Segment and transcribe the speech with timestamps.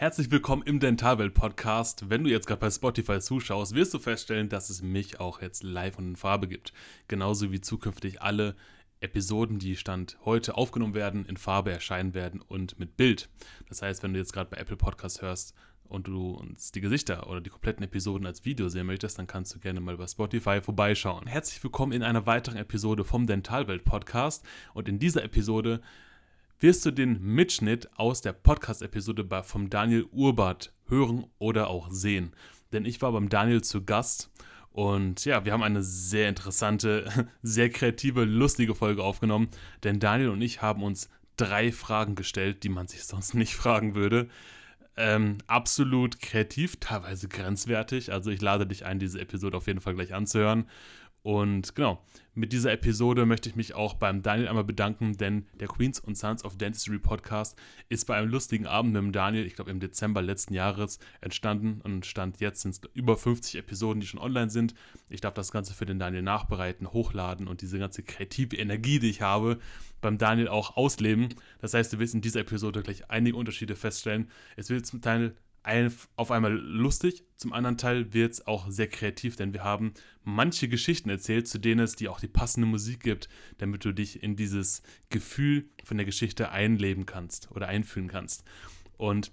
[0.00, 2.08] Herzlich willkommen im Dentalwelt Podcast.
[2.08, 5.62] Wenn du jetzt gerade bei Spotify zuschaust, wirst du feststellen, dass es mich auch jetzt
[5.62, 6.72] live und in Farbe gibt.
[7.06, 8.56] Genauso wie zukünftig alle
[9.00, 13.28] Episoden, die Stand heute aufgenommen werden, in Farbe erscheinen werden und mit Bild.
[13.68, 17.28] Das heißt, wenn du jetzt gerade bei Apple Podcast hörst und du uns die Gesichter
[17.28, 20.62] oder die kompletten Episoden als Video sehen möchtest, dann kannst du gerne mal bei Spotify
[20.62, 21.26] vorbeischauen.
[21.26, 25.82] Herzlich willkommen in einer weiteren Episode vom Dentalwelt Podcast und in dieser Episode
[26.60, 32.32] wirst du den Mitschnitt aus der Podcast-Episode vom Daniel Urbart hören oder auch sehen.
[32.72, 34.30] Denn ich war beim Daniel zu Gast
[34.70, 39.48] und ja, wir haben eine sehr interessante, sehr kreative, lustige Folge aufgenommen.
[39.82, 43.94] Denn Daniel und ich haben uns drei Fragen gestellt, die man sich sonst nicht fragen
[43.94, 44.28] würde.
[44.96, 48.12] Ähm, absolut kreativ, teilweise grenzwertig.
[48.12, 50.66] Also ich lade dich ein, diese Episode auf jeden Fall gleich anzuhören.
[51.22, 52.02] Und genau,
[52.40, 56.16] mit dieser Episode möchte ich mich auch beim Daniel einmal bedanken, denn der Queens und
[56.16, 57.54] Sons of Dentistry Podcast
[57.90, 61.82] ist bei einem lustigen Abend mit dem Daniel, ich glaube im Dezember letzten Jahres, entstanden
[61.82, 64.74] und stand jetzt sind es über 50 Episoden, die schon online sind.
[65.10, 69.10] Ich darf das Ganze für den Daniel nachbereiten, hochladen und diese ganze kreative Energie, die
[69.10, 69.58] ich habe,
[70.00, 71.28] beim Daniel auch ausleben.
[71.60, 74.30] Das heißt, du wirst in dieser Episode gleich einige Unterschiede feststellen.
[74.56, 78.88] Es wird zum Teil ein, auf einmal lustig, zum anderen Teil wird es auch sehr
[78.88, 79.92] kreativ, denn wir haben
[80.24, 84.22] manche Geschichten erzählt, zu denen es dir auch die passende Musik gibt, damit du dich
[84.22, 88.44] in dieses Gefühl von der Geschichte einleben kannst oder einfühlen kannst.
[88.96, 89.32] Und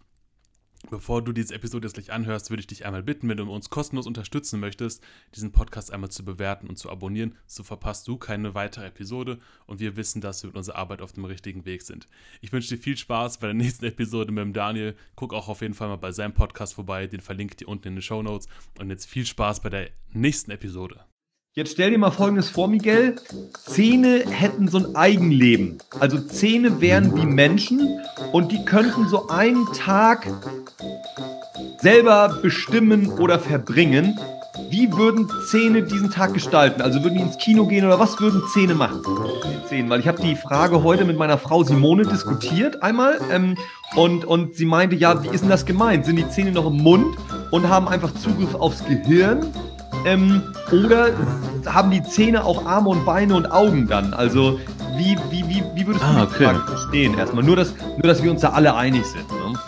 [0.90, 3.70] Bevor du diese Episode jetzt gleich anhörst, würde ich dich einmal bitten, wenn du uns
[3.70, 5.04] kostenlos unterstützen möchtest,
[5.36, 7.36] diesen Podcast einmal zu bewerten und zu abonnieren.
[7.46, 11.14] So verpasst du keine weitere Episode und wir wissen, dass wir mit unserer Arbeit auf
[11.14, 12.08] dem richtigen Weg sind.
[12.42, 14.96] Ich wünsche dir viel Spaß bei der nächsten Episode mit dem Daniel.
[15.16, 17.90] Guck auch auf jeden Fall mal bei seinem Podcast vorbei, den verlinke ich dir unten
[17.90, 18.48] in den Show Notes.
[18.80, 21.06] Und jetzt viel Spaß bei der nächsten Episode.
[21.58, 23.16] Jetzt stell dir mal Folgendes vor, Miguel.
[23.66, 25.80] Zähne hätten so ein Eigenleben.
[26.00, 28.00] Also Zähne wären wie Menschen
[28.32, 30.28] und die könnten so einen Tag
[31.80, 34.20] selber bestimmen oder verbringen.
[34.70, 36.84] Wie würden Zähne diesen Tag gestalten?
[36.84, 39.02] Also würden die ins Kino gehen oder was würden Zähne machen?
[39.68, 43.58] Zähne, weil ich habe die Frage heute mit meiner Frau Simone diskutiert einmal ähm,
[43.96, 46.06] und, und sie meinte, ja, wie ist denn das gemeint?
[46.06, 47.18] Sind die Zähne noch im Mund
[47.50, 49.52] und haben einfach Zugriff aufs Gehirn?
[50.08, 50.42] Ähm,
[50.72, 51.10] oder
[51.66, 54.14] haben die Zähne auch Arme und Beine und Augen dann?
[54.14, 54.60] Also
[54.96, 56.36] wie, wie, wie, wie würdest du ah, okay.
[56.40, 57.44] die Frage verstehen erstmal?
[57.44, 59.26] Nur dass, nur, dass wir uns da alle einig sind.
[59.30, 59.60] Ne?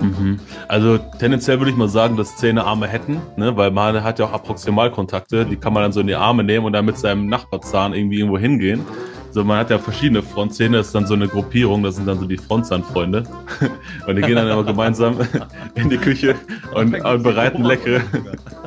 [0.00, 0.40] Mhm.
[0.66, 3.56] Also tendenziell würde ich mal sagen, dass Zähne Arme hätten, ne?
[3.56, 6.66] weil man hat ja auch Approximalkontakte, die kann man dann so in die Arme nehmen
[6.66, 8.84] und dann mit seinem Nachbarzahn irgendwie irgendwo hingehen.
[9.30, 12.18] So, man hat ja verschiedene Frontzähne, das ist dann so eine Gruppierung, das sind dann
[12.18, 13.24] so die Frontzahnfreunde.
[14.06, 15.18] Und die gehen dann immer gemeinsam
[15.74, 16.34] in die Küche
[16.74, 18.00] und, und bereiten leckere.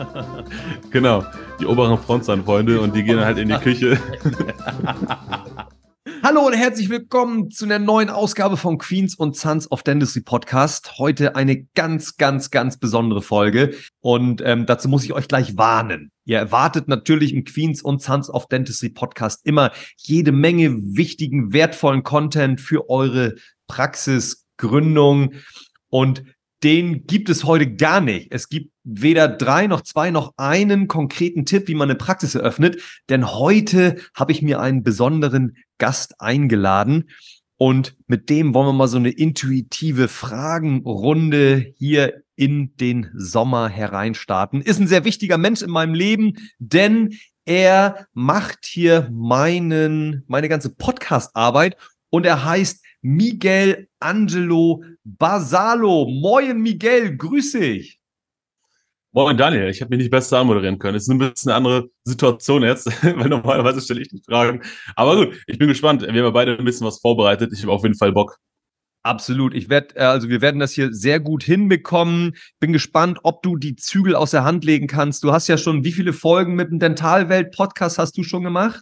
[0.92, 1.26] genau,
[1.60, 3.98] die oberen Frontzahnfreunde und die gehen dann halt in die Küche.
[6.24, 11.00] Hallo und herzlich willkommen zu einer neuen Ausgabe von Queens und Sons of Dentistry Podcast.
[11.00, 16.12] Heute eine ganz, ganz, ganz besondere Folge und ähm, dazu muss ich euch gleich warnen.
[16.26, 22.04] Ihr erwartet natürlich im Queens und Sons of Dentistry Podcast immer jede Menge wichtigen, wertvollen
[22.04, 23.36] Content für eure
[23.68, 25.34] Praxisgründung
[25.90, 26.24] und
[26.64, 28.28] den gibt es heute gar nicht.
[28.32, 32.82] Es gibt weder drei noch zwei noch einen konkreten Tipp, wie man eine Praxis eröffnet.
[33.10, 37.10] Denn heute habe ich mir einen besonderen Gast eingeladen.
[37.58, 44.62] Und mit dem wollen wir mal so eine intuitive Fragenrunde hier in den Sommer hereinstarten.
[44.62, 50.76] Ist ein sehr wichtiger Mensch in meinem Leben, denn er macht hier meinen, meine ganze
[50.76, 51.78] Podcast-Arbeit
[52.10, 56.08] und er heißt Miguel Angelo Basalo.
[56.08, 58.00] Moin Miguel, grüß dich.
[59.14, 60.96] Moin Daniel, ich habe mich nicht besser anmoderieren können.
[60.96, 64.62] Es ist ein bisschen eine andere Situation jetzt, weil normalerweise stelle ich die Fragen.
[64.96, 66.02] Aber gut, ich bin gespannt.
[66.02, 67.52] Wir haben beide ein bisschen was vorbereitet.
[67.54, 68.38] Ich habe auf jeden Fall Bock.
[69.04, 69.54] Absolut.
[69.54, 72.38] Ich werde, äh, also wir werden das hier sehr gut hinbekommen.
[72.60, 75.24] Bin gespannt, ob du die Zügel aus der Hand legen kannst.
[75.24, 78.82] Du hast ja schon, wie viele Folgen mit dem Dentalwelt-Podcast hast du schon gemacht?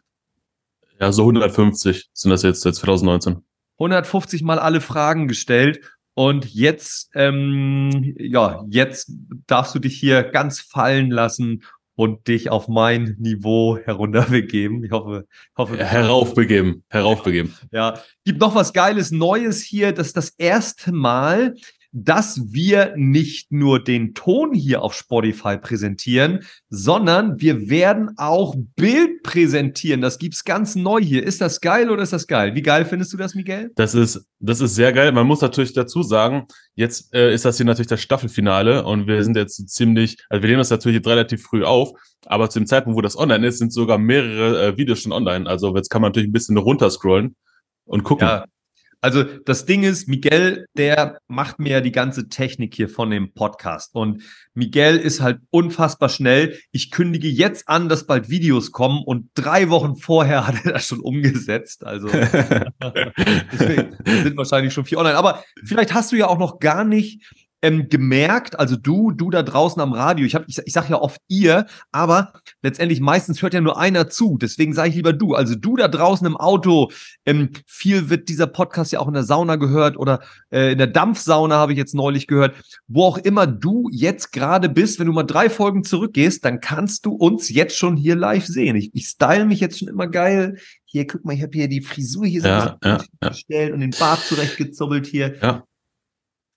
[1.00, 3.38] Ja, so 150 sind das jetzt seit 2019.
[3.80, 5.82] 150 Mal alle Fragen gestellt.
[6.14, 9.12] Und jetzt, ähm, ja, jetzt
[9.48, 11.64] darfst du dich hier ganz fallen lassen
[11.96, 14.84] und dich auf mein Niveau herunterbegeben.
[14.84, 15.28] Ich hoffe,
[15.58, 17.54] hoffe ja, heraufbegeben, heraufbegeben.
[17.72, 19.94] Ja, gibt noch was Geiles Neues hier.
[19.94, 21.56] Das ist das erste Mal,
[21.92, 29.24] dass wir nicht nur den Ton hier auf Spotify präsentieren, sondern wir werden auch Bild
[29.24, 30.02] präsentieren.
[30.02, 31.24] Das gibt's ganz neu hier.
[31.24, 32.54] Ist das geil oder ist das geil?
[32.54, 33.72] Wie geil findest du das, Miguel?
[33.76, 35.12] Das ist, das ist sehr geil.
[35.12, 36.46] Man muss natürlich dazu sagen,
[36.76, 40.44] jetzt äh, ist das hier natürlich das Staffelfinale und wir sind jetzt so ziemlich, also
[40.44, 41.92] wir nehmen das natürlich jetzt relativ früh auf,
[42.26, 45.50] aber zu dem Zeitpunkt, wo das online ist, sind sogar mehrere äh, Videos schon online.
[45.50, 47.36] Also jetzt kann man natürlich ein bisschen runterscrollen
[47.86, 48.28] und gucken.
[48.28, 48.46] Ja.
[49.02, 53.34] Also das Ding ist, Miguel, der macht mir ja die ganze Technik hier von dem
[53.34, 53.96] Podcast.
[53.96, 54.24] Und
[54.54, 56.60] Miguel ist halt unfassbar schnell.
[56.72, 60.88] Ich kündige jetzt an, dass bald Videos kommen und drei Wochen vorher hat er das
[60.88, 61.86] schon umgesetzt.
[61.86, 62.08] Also
[63.54, 65.18] deswegen sind wahrscheinlich schon vier online.
[65.18, 67.24] Aber vielleicht hast du ja auch noch gar nicht
[67.62, 71.02] ähm, gemerkt, also du, du da draußen am Radio, ich, hab, ich, ich sage ja
[71.02, 75.36] oft ihr, aber letztendlich meistens hört ja nur einer zu, deswegen sage ich lieber du.
[75.36, 76.92] Also du da draußen im Auto,
[77.26, 80.22] ähm, viel wird dieser Podcast ja auch in der Sauna gehört oder
[80.52, 82.56] äh, in der Dampfsauna habe ich jetzt neulich gehört.
[82.88, 87.06] Wo auch immer du jetzt gerade bist, wenn du mal drei Folgen zurückgehst, dann kannst
[87.06, 88.76] du uns jetzt schon hier live sehen.
[88.76, 90.58] Ich, ich style mich jetzt schon immer geil.
[90.86, 93.74] Hier, guck mal, ich habe hier die Frisur hier ja, so ja, gestellt ja.
[93.76, 95.36] und den Bart zurechtgezobbelt hier.
[95.42, 95.64] Ja.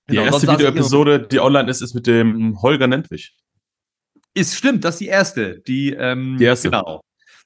[0.06, 3.34] Genau, die erste Videoepisode, die online ist, ist mit dem Holger Nentwich.
[4.34, 5.60] Ist stimmt, das ist die erste.
[5.60, 6.68] Die, ähm, die erste.
[6.70, 7.02] Genau.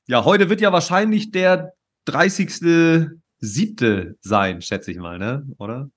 [0.06, 1.72] Ja, heute wird ja wahrscheinlich der
[2.08, 4.14] 30.7.
[4.20, 5.44] sein, schätze ich mal, ne?
[5.58, 5.90] Oder?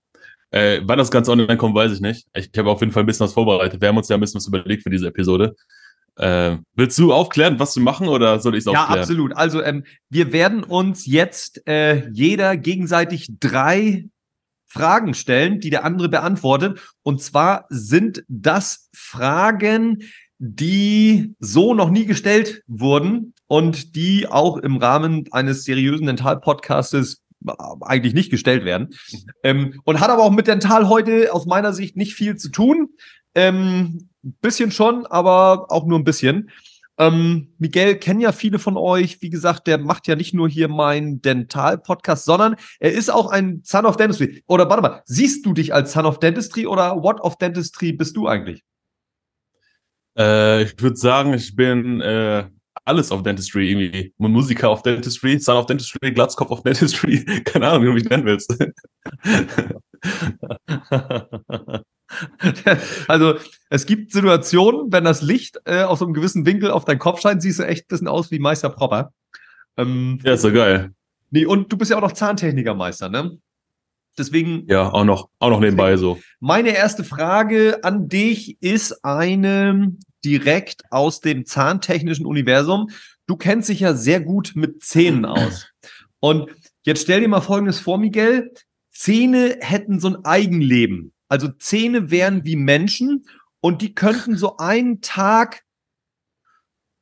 [0.52, 2.26] Äh, wann das Ganze online kommt, weiß ich nicht.
[2.34, 3.82] Ich, ich habe auf jeden Fall ein bisschen was vorbereitet.
[3.82, 5.56] Wir haben uns ja ein bisschen was überlegt für diese Episode.
[6.16, 8.96] Äh, willst du aufklären, was wir machen oder soll ich es aufklären?
[8.96, 9.38] Ja, absolut.
[9.38, 14.10] Also ähm, wir werden uns jetzt äh, jeder gegenseitig drei
[14.70, 16.80] Fragen stellen, die der andere beantwortet.
[17.04, 20.04] Und zwar sind das Fragen,
[20.38, 27.24] die so noch nie gestellt wurden und die auch im Rahmen eines seriösen Dental-Podcastes
[27.82, 28.90] eigentlich nicht gestellt werden.
[29.44, 32.90] Ähm, und hat aber auch mit Dental heute aus meiner Sicht nicht viel zu tun.
[33.34, 36.50] Ähm, bisschen schon, aber auch nur ein bisschen.
[37.00, 39.22] Ähm, Miguel kennen ja viele von euch.
[39.22, 43.62] Wie gesagt, der macht ja nicht nur hier meinen Dental-Podcast, sondern er ist auch ein
[43.64, 44.44] Son of Dentistry.
[44.48, 48.18] Oder warte mal, siehst du dich als Son of Dentistry oder What of Dentistry bist
[48.18, 48.66] du eigentlich?
[50.18, 52.50] Äh, ich würde sagen, ich bin äh,
[52.84, 54.14] alles auf Dentistry irgendwie.
[54.18, 57.24] Musiker auf Dentistry, Son of Dentistry, Glatzkopf auf Dentistry.
[57.46, 58.54] Keine Ahnung, wie du mich nennen willst.
[63.08, 63.36] also
[63.70, 67.22] es gibt Situationen, wenn das Licht äh, aus so einem gewissen Winkel auf deinen Kopf
[67.22, 69.14] scheint, siehst du echt ein bisschen aus wie Meister Propper.
[69.78, 70.92] Ähm, ja, ist so geil.
[71.32, 73.38] Nee, und du bist ja auch noch Zahntechnikermeister, ne?
[74.18, 74.66] Deswegen.
[74.68, 76.20] Ja, auch noch, auch noch nebenbei so.
[76.40, 79.96] Meine erste Frage an dich ist eine
[80.26, 82.90] direkt aus dem zahntechnischen Universum.
[83.28, 85.68] Du kennst dich ja sehr gut mit Zähnen aus.
[86.20, 86.50] Und
[86.84, 88.52] jetzt stell dir mal Folgendes vor, Miguel.
[88.92, 91.14] Zähne hätten so ein Eigenleben.
[91.30, 93.26] Also Zähne wären wie Menschen
[93.62, 95.64] und die könnten so einen Tag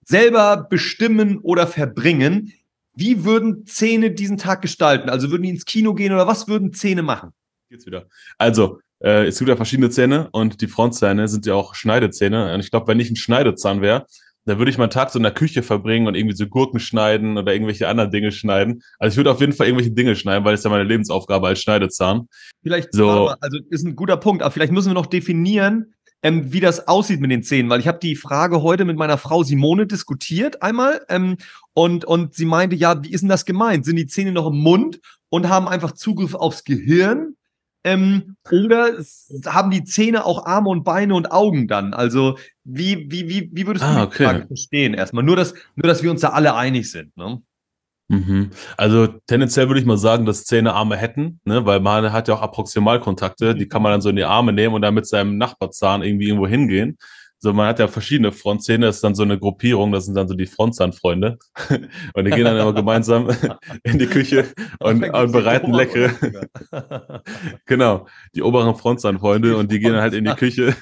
[0.05, 2.53] selber bestimmen oder verbringen.
[2.93, 5.09] Wie würden Zähne diesen Tag gestalten?
[5.09, 7.31] Also würden die ins Kino gehen oder was würden Zähne machen?
[7.69, 8.07] Jetzt wieder.
[8.37, 12.53] Also, äh, es gibt ja verschiedene Zähne und die Frontzähne sind ja auch Schneidezähne.
[12.53, 14.07] Und ich glaube, wenn ich ein Schneidezahn wäre,
[14.47, 17.37] da würde ich meinen Tag so in der Küche verbringen und irgendwie so Gurken schneiden
[17.37, 18.81] oder irgendwelche anderen Dinge schneiden.
[18.97, 21.59] Also ich würde auf jeden Fall irgendwelche Dinge schneiden, weil es ja meine Lebensaufgabe als
[21.59, 22.29] Schneidezahn.
[22.63, 23.27] Vielleicht, so.
[23.41, 27.19] also ist ein guter Punkt, aber vielleicht müssen wir noch definieren, ähm, wie das aussieht
[27.19, 31.01] mit den Zähnen, weil ich habe die Frage heute mit meiner Frau Simone diskutiert einmal
[31.09, 31.35] ähm,
[31.73, 33.85] und, und sie meinte, ja, wie ist denn das gemeint?
[33.85, 37.35] Sind die Zähne noch im Mund und haben einfach Zugriff aufs Gehirn?
[37.87, 38.97] Ähm, oder
[39.45, 41.93] haben die Zähne auch Arme und Beine und Augen dann?
[41.93, 44.17] Also wie, wie, wie, wie würdest du ah, okay.
[44.17, 45.23] die Frage verstehen erstmal?
[45.23, 47.15] Nur dass, nur, dass wir uns da alle einig sind.
[47.15, 47.41] Ne?
[48.09, 48.49] Mhm.
[48.75, 51.65] Also tendenziell würde ich mal sagen, dass Zähne Arme hätten, ne?
[51.65, 54.75] weil man hat ja auch Approximalkontakte, die kann man dann so in die Arme nehmen
[54.75, 56.97] und dann mit seinem Nachbarzahn irgendwie irgendwo hingehen.
[57.39, 60.27] So, man hat ja verschiedene Frontzähne, das ist dann so eine Gruppierung, das sind dann
[60.27, 61.37] so die Frontzahnfreunde.
[62.13, 63.29] und die gehen dann immer gemeinsam
[63.83, 64.47] in die Küche
[64.79, 66.11] und, und bereiten leckere.
[67.65, 70.75] genau, die oberen Frontzahnfreunde und die gehen dann halt in die Küche.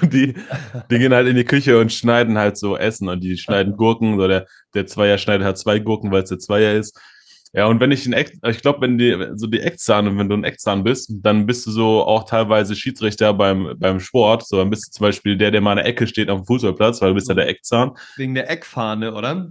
[0.00, 0.34] Und die,
[0.90, 4.18] die gehen halt in die Küche und schneiden halt so Essen und die schneiden Gurken.
[4.18, 6.98] So der, der Zweier schneidet halt zwei Gurken, weil es der Zweier ist.
[7.52, 10.36] Ja, und wenn ich ein Eck, ich glaube, wenn die, so die Eckzahn, wenn du
[10.36, 14.46] ein Eckzahn bist, dann bist du so auch teilweise Schiedsrichter beim, beim Sport.
[14.46, 16.46] So, dann bist du zum Beispiel der, der mal an der Ecke steht auf dem
[16.46, 17.92] Fußballplatz, weil du bist ja der Eckzahn.
[18.16, 19.50] Wegen der Eckfahne, oder?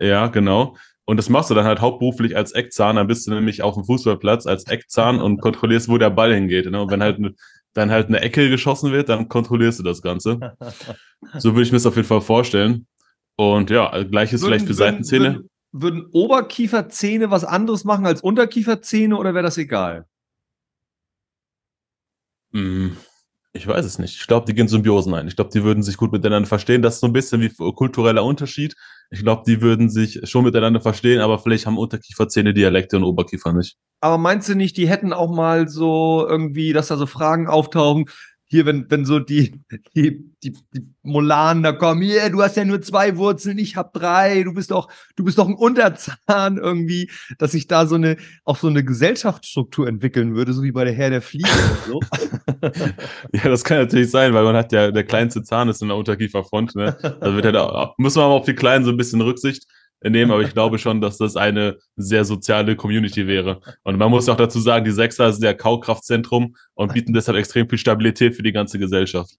[0.00, 0.76] Ja, genau.
[1.06, 2.96] Und das machst du dann halt hauptberuflich als Eckzahn.
[2.96, 6.70] Dann bist du nämlich auf dem Fußballplatz als Eckzahn und kontrollierst, wo der Ball hingeht.
[6.70, 6.80] Ne?
[6.80, 7.18] Und wenn halt
[7.74, 10.56] dann halt eine Ecke geschossen wird, dann kontrollierst du das Ganze.
[11.38, 12.86] so würde ich mir das auf jeden Fall vorstellen.
[13.36, 15.34] Und ja, gleiches würden, vielleicht für Seitenzähne.
[15.34, 20.06] Würden, würden Oberkieferzähne was anderes machen als Unterkieferzähne oder wäre das egal?
[22.52, 22.90] Mm,
[23.52, 24.20] ich weiß es nicht.
[24.20, 25.28] Ich glaube, die gehen Symbiosen ein.
[25.28, 26.82] Ich glaube, die würden sich gut miteinander verstehen.
[26.82, 28.74] Das ist so ein bisschen wie kultureller Unterschied.
[29.10, 33.52] Ich glaube, die würden sich schon miteinander verstehen, aber vielleicht haben Unterkieferzähne Dialekte und Oberkiefer
[33.52, 33.76] nicht.
[34.00, 38.10] Aber meinst du nicht, die hätten auch mal so irgendwie, dass da so Fragen auftauchen?
[38.50, 39.60] Hier, wenn, wenn so die,
[39.94, 43.92] die, die, die Molanen da kommen, yeah, du hast ja nur zwei Wurzeln, ich hab
[43.92, 48.16] drei, du bist doch, du bist doch ein Unterzahn irgendwie, dass sich da so eine,
[48.44, 51.48] auch so eine Gesellschaftsstruktur entwickeln würde, so wie bei der Herr der Fliegen
[51.86, 52.00] so.
[53.32, 55.96] ja, das kann natürlich sein, weil man hat ja, der kleinste Zahn ist in der
[55.96, 56.96] Unterkieferfront, ne?
[57.20, 59.66] Also wird ja da, muss man aber auf die Kleinen so ein bisschen Rücksicht
[60.02, 63.60] nehmen, aber ich glaube schon, dass das eine sehr soziale Community wäre.
[63.82, 67.68] Und man muss auch dazu sagen, die Sechser sind ja Kaukraftzentrum und bieten deshalb extrem
[67.68, 69.36] viel Stabilität für die ganze Gesellschaft.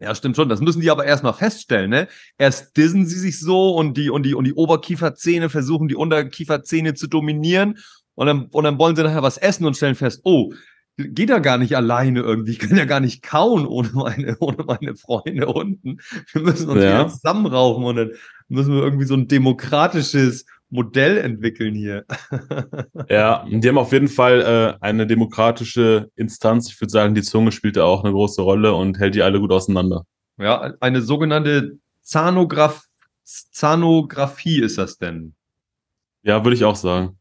[0.00, 0.48] Ja, stimmt schon.
[0.48, 2.08] Das müssen die aber erstmal feststellen, ne?
[2.38, 6.94] Erst dissen sie sich so und die, und die, und die Oberkieferzähne versuchen, die Unterkieferzähne
[6.94, 7.78] zu dominieren.
[8.14, 10.52] Und dann, und dann wollen sie nachher was essen und stellen fest, oh,
[10.98, 12.52] geht ja gar nicht alleine irgendwie.
[12.52, 15.98] Ich kann ja gar nicht kauen ohne meine, ohne meine Freunde unten.
[16.32, 17.08] Wir müssen uns ja.
[17.08, 18.10] zusammenraufen und dann
[18.48, 22.04] müssen wir irgendwie so ein demokratisches Modell entwickeln hier.
[23.08, 24.40] ja, die haben auf jeden Fall
[24.80, 26.68] äh, eine demokratische Instanz.
[26.70, 29.40] Ich würde sagen, die Zunge spielt da auch eine große Rolle und hält die alle
[29.40, 30.04] gut auseinander.
[30.36, 32.84] Ja, eine sogenannte Zahnograph
[33.24, 35.34] Zahnographie ist das denn?
[36.22, 37.16] Ja, würde ich auch sagen.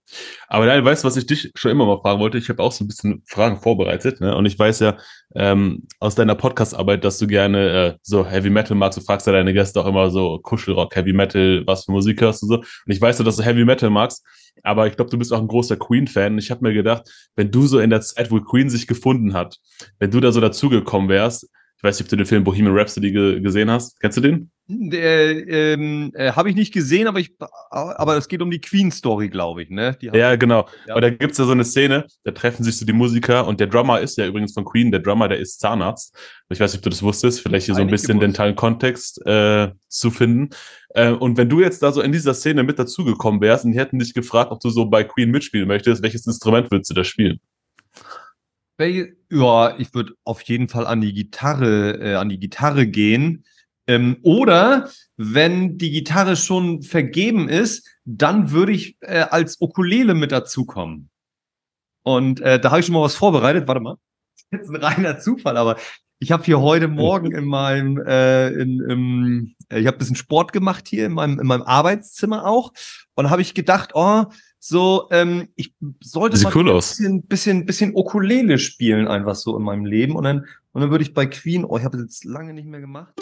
[0.47, 2.37] Aber Daniel, weißt du, was ich dich schon immer mal fragen wollte?
[2.37, 4.19] Ich habe auch so ein bisschen Fragen vorbereitet.
[4.21, 4.35] Ne?
[4.35, 4.97] Und ich weiß ja
[5.35, 8.97] ähm, aus deiner Podcast-Arbeit, dass du gerne äh, so Heavy Metal magst.
[8.97, 12.41] Du fragst ja deine Gäste auch immer so Kuschelrock, Heavy Metal, was für Musik hörst
[12.41, 12.55] du so.
[12.57, 14.25] Und ich weiß ja, dass du Heavy Metal magst.
[14.63, 16.37] Aber ich glaube, du bist auch ein großer Queen-Fan.
[16.39, 17.03] Ich habe mir gedacht,
[17.35, 19.57] wenn du so in der Zeit, wo Queen sich gefunden hat,
[19.99, 23.11] wenn du da so dazugekommen wärst, ich weiß nicht, ob du den Film Bohemian Rhapsody
[23.11, 23.99] ge gesehen hast.
[23.99, 24.49] Kennst du den?
[24.67, 27.35] Der, ähm, äh, Habe ich nicht gesehen, aber ich,
[27.69, 29.95] aber es geht um die Queen-Story, glaube ich, ne?
[30.01, 30.67] ja, genau.
[30.87, 30.95] Ja.
[30.95, 33.67] Und da gibt's ja so eine Szene, da treffen sich so die Musiker und der
[33.67, 36.17] Drummer ist ja übrigens von Queen, der Drummer, der ist Zahnarzt.
[36.49, 39.69] Ich weiß nicht, ob du das wusstest, vielleicht hier so ein bisschen dentalen Kontext äh,
[39.87, 40.49] zu finden.
[40.89, 43.79] Äh, und wenn du jetzt da so in dieser Szene mit dazugekommen wärst und die
[43.79, 47.03] hätten dich gefragt, ob du so bei Queen mitspielen möchtest, welches Instrument würdest du da
[47.03, 47.39] spielen?
[48.79, 53.43] Ja, ich würde auf jeden Fall an die Gitarre, äh, an die Gitarre gehen.
[53.87, 60.31] Ähm, oder wenn die Gitarre schon vergeben ist, dann würde ich äh, als Ukulele mit
[60.31, 61.09] dazukommen.
[62.03, 63.67] Und äh, da habe ich schon mal was vorbereitet.
[63.67, 63.97] Warte mal.
[64.49, 65.75] Das ist ein reiner Zufall, aber
[66.19, 70.53] ich habe hier heute Morgen in meinem, äh, in, im, äh, ich habe bisschen Sport
[70.53, 72.71] gemacht hier in meinem, in meinem Arbeitszimmer auch.
[73.15, 74.25] Und habe ich gedacht, oh,
[74.67, 79.55] so, ähm, ich sollte Sieht mal cool ein bisschen, bisschen, bisschen Ukulele spielen, einfach so
[79.55, 80.17] in meinem Leben.
[80.17, 82.67] Und dann, und dann würde ich bei Queen, oh, ich habe das jetzt lange nicht
[82.67, 83.13] mehr gemacht.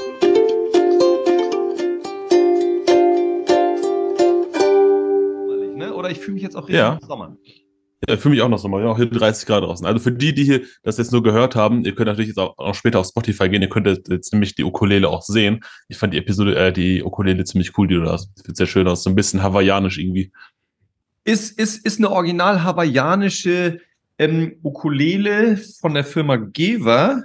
[5.76, 5.94] Ne?
[5.94, 6.98] Oder ich fühle mich jetzt auch richtig ja.
[7.00, 7.38] im Sommer.
[8.10, 9.86] Ja, für mich auch noch Sommer, ja, auch hier 30 Grad draußen.
[9.86, 12.58] Also für die, die hier das jetzt nur gehört haben, ihr könnt natürlich jetzt auch,
[12.58, 15.62] auch später auf Spotify gehen, ihr könnt jetzt nämlich die Ukulele auch sehen.
[15.90, 18.32] Ich fand die Episode, äh, die Ukulele ziemlich cool, die du hast.
[18.46, 20.32] Sieht sehr schön aus, so ein bisschen hawaiianisch irgendwie
[21.26, 23.82] ist, ist, ist eine original hawaiianische
[24.18, 27.24] ähm, Ukulele von der Firma Gever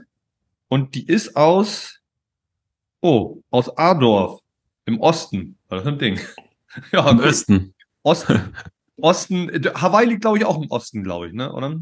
[0.69, 2.01] und die ist aus,
[3.01, 4.41] oh, aus Adorf
[4.87, 5.57] im Osten.
[5.69, 6.19] Das ist ein Ding.
[6.93, 7.75] ja, Im Osten.
[8.03, 8.55] Osten.
[8.97, 9.51] Osten.
[9.75, 11.53] Hawaii liegt, glaube ich, auch im Osten, glaube ich, ne?
[11.53, 11.81] Oder?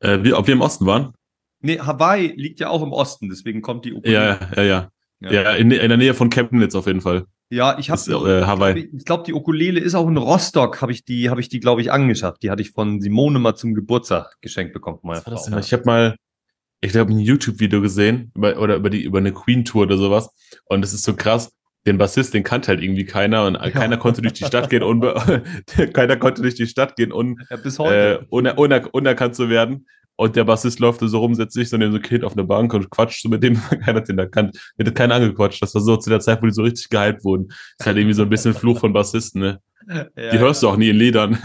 [0.00, 1.14] Äh, wie, ob wir im Osten waren?
[1.60, 4.14] Nee, Hawaii liegt ja auch im Osten, deswegen kommt die Ukulele.
[4.14, 4.90] Ja, ja, ja.
[5.20, 7.26] Ja, ja in, in der Nähe von Chemnitz auf jeden Fall.
[7.52, 8.88] Ja, ich habe äh, Hawaii.
[8.96, 11.80] Ich glaube, die Ukulele ist auch in Rostock, habe ich die habe ich die glaube
[11.80, 12.44] ich angeschafft.
[12.44, 15.50] Die hatte ich von Simone mal zum Geburtstag geschenkt bekommen von Frau.
[15.50, 15.58] Ja.
[15.58, 16.16] Ich habe mal
[16.80, 19.98] ich glaube ein YouTube Video gesehen über, oder über die über eine Queen Tour oder
[19.98, 20.30] sowas
[20.66, 21.52] und es ist so krass.
[21.86, 23.70] Den Bassist, den kannte halt irgendwie keiner und ja.
[23.70, 25.42] keiner konnte durch die Stadt gehen, unbe
[25.92, 28.20] keiner konnte durch die Stadt gehen, un ja, bis heute.
[28.20, 29.86] Äh, uner uner unerkannt zu werden.
[30.20, 32.44] Und der Bassist läuft so rum, setzt sich so neben so ein Kind auf eine
[32.44, 35.62] Bank und quatscht so mit dem, keiner hat den erkannt, hat keiner angequatscht.
[35.62, 37.46] Das war so zu der Zeit, wo die so richtig gehypt wurden.
[37.78, 39.60] ist halt irgendwie so ein bisschen Fluch von Bassisten, ne?
[39.88, 41.38] Ja, die hörst du auch nie in Liedern.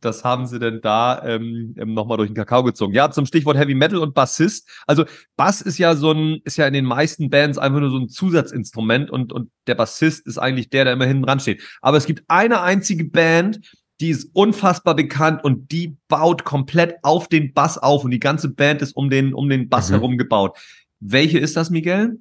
[0.00, 2.94] Das haben sie denn da ähm, nochmal durch den Kakao gezogen.
[2.94, 4.70] Ja, zum Stichwort Heavy Metal und Bassist.
[4.86, 5.04] Also
[5.36, 8.08] Bass ist ja so ein, ist ja in den meisten Bands einfach nur so ein
[8.08, 11.62] Zusatzinstrument und, und der Bassist ist eigentlich der, der immer hinten dran steht.
[11.82, 13.60] Aber es gibt eine einzige Band,
[14.00, 18.50] die ist unfassbar bekannt und die baut komplett auf den Bass auf und die ganze
[18.50, 19.94] Band ist um den, um den Bass mhm.
[19.94, 20.58] herum gebaut.
[21.00, 22.18] Welche ist das, Miguel?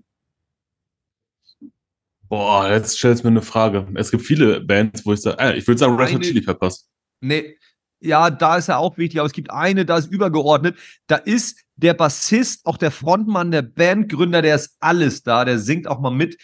[2.27, 3.87] Boah, jetzt stellst du mir eine Frage.
[3.95, 6.89] Es gibt viele Bands, wo ich sage, äh, ich würde sagen Red Hot Chili Peppers.
[7.21, 7.57] Nee,
[7.99, 10.77] ja, da ist er auch wichtig, aber es gibt eine, da ist übergeordnet.
[11.07, 15.87] Da ist der Bassist, auch der Frontmann, der Bandgründer, der ist alles da, der singt
[15.87, 16.37] auch mal mit.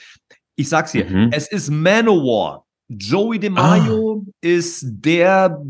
[0.55, 1.29] Ich sag's hier, mhm.
[1.31, 2.65] es ist Manowar.
[2.99, 4.31] Joey DeMaio ah.
[4.41, 5.61] ist der,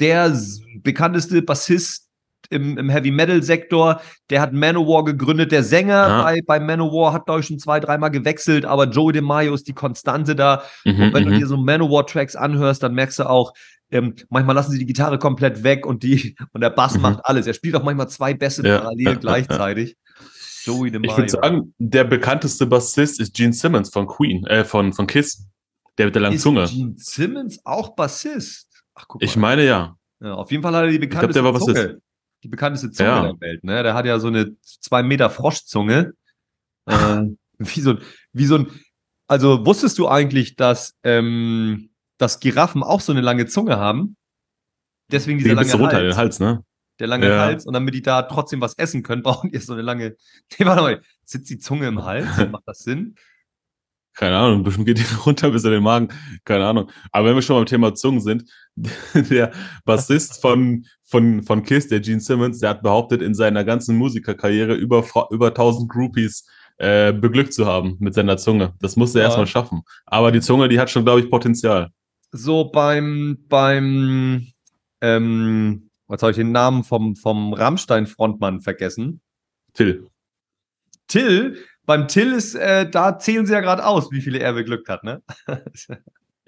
[0.00, 0.36] der
[0.82, 2.08] bekannteste Bassist
[2.50, 4.00] im, im Heavy Metal Sektor.
[4.30, 5.52] Der hat Manowar gegründet.
[5.52, 6.22] Der Sänger ah.
[6.22, 9.72] bei, bei Manowar hat, glaube ich, schon zwei, dreimal gewechselt, aber Joey DeMaio ist die
[9.72, 10.62] Konstante da.
[10.84, 11.38] Mhm, und wenn du mhm.
[11.38, 13.52] dir so Manowar Tracks anhörst, dann merkst du auch,
[13.90, 17.02] ähm, manchmal lassen sie die Gitarre komplett weg und die und der Bass Mhm.
[17.02, 17.46] macht alles.
[17.46, 19.96] Er spielt auch manchmal zwei Bässe Ja, parallel gleichzeitig.
[20.64, 21.16] Joey Ich DeMaio.
[21.16, 25.46] würde sagen, der bekannteste Bassist ist Gene Simmons von Queen, äh, von, von Kiss.
[25.98, 26.64] Der mit der langen ist Zunge.
[26.66, 28.68] Gene Simmons auch Bassist?
[28.94, 29.42] Ach, guck Ich mal.
[29.56, 29.96] meine ja.
[30.20, 31.76] Ja, auf jeden Fall hat er die bekannteste Bassist.
[31.76, 32.00] Zunge.
[32.42, 33.22] Die bekannteste Zunge Ja.
[33.32, 33.64] der Welt.
[33.64, 33.82] Ne?
[33.82, 36.12] Der hat ja so eine zwei Meter Froschzunge.
[36.86, 37.22] äh,
[37.58, 37.98] wie so ein,
[38.32, 38.70] wie so ein.
[39.28, 44.16] Also wusstest du eigentlich, dass, ähm, dass Giraffen auch so eine lange Zunge haben?
[45.10, 46.14] Deswegen Die dieser lange runter Hals.
[46.14, 46.64] den Hals, ne?
[47.00, 47.40] Der lange Ja.
[47.40, 47.66] Hals.
[47.66, 50.16] Und damit die da trotzdem was essen können, brauchen die so eine lange.
[50.58, 51.00] Nee, warte mal.
[51.24, 52.26] Sitzt die Zunge im Hals?
[52.50, 53.16] Macht das Sinn?
[54.16, 56.08] Keine Ahnung, bestimmt geht die runter bis in den Magen.
[56.44, 56.90] Keine Ahnung.
[57.12, 58.44] Aber wenn wir schon beim Thema Zungen sind,
[59.14, 59.52] der
[59.84, 64.74] Bassist von, von, von Kiss, der Gene Simmons, der hat behauptet, in seiner ganzen Musikerkarriere
[64.74, 66.46] über, über 1000 Groupies
[66.78, 68.74] äh, beglückt zu haben mit seiner Zunge.
[68.80, 69.28] Das musste er Ja.
[69.28, 69.82] erstmal schaffen.
[70.06, 71.90] Aber die Zunge, die hat schon, glaube ich, Potenzial.
[72.32, 74.46] so beim, beim,
[75.00, 79.20] ähm, was habe ich den Namen vom, vom Rammstein-Frontmann vergessen?
[79.74, 80.06] Till.
[81.08, 81.56] Till,
[81.86, 85.04] beim Till ist, äh, da zählen sie ja gerade aus, wie viele er beglückt hat,
[85.04, 85.22] ne?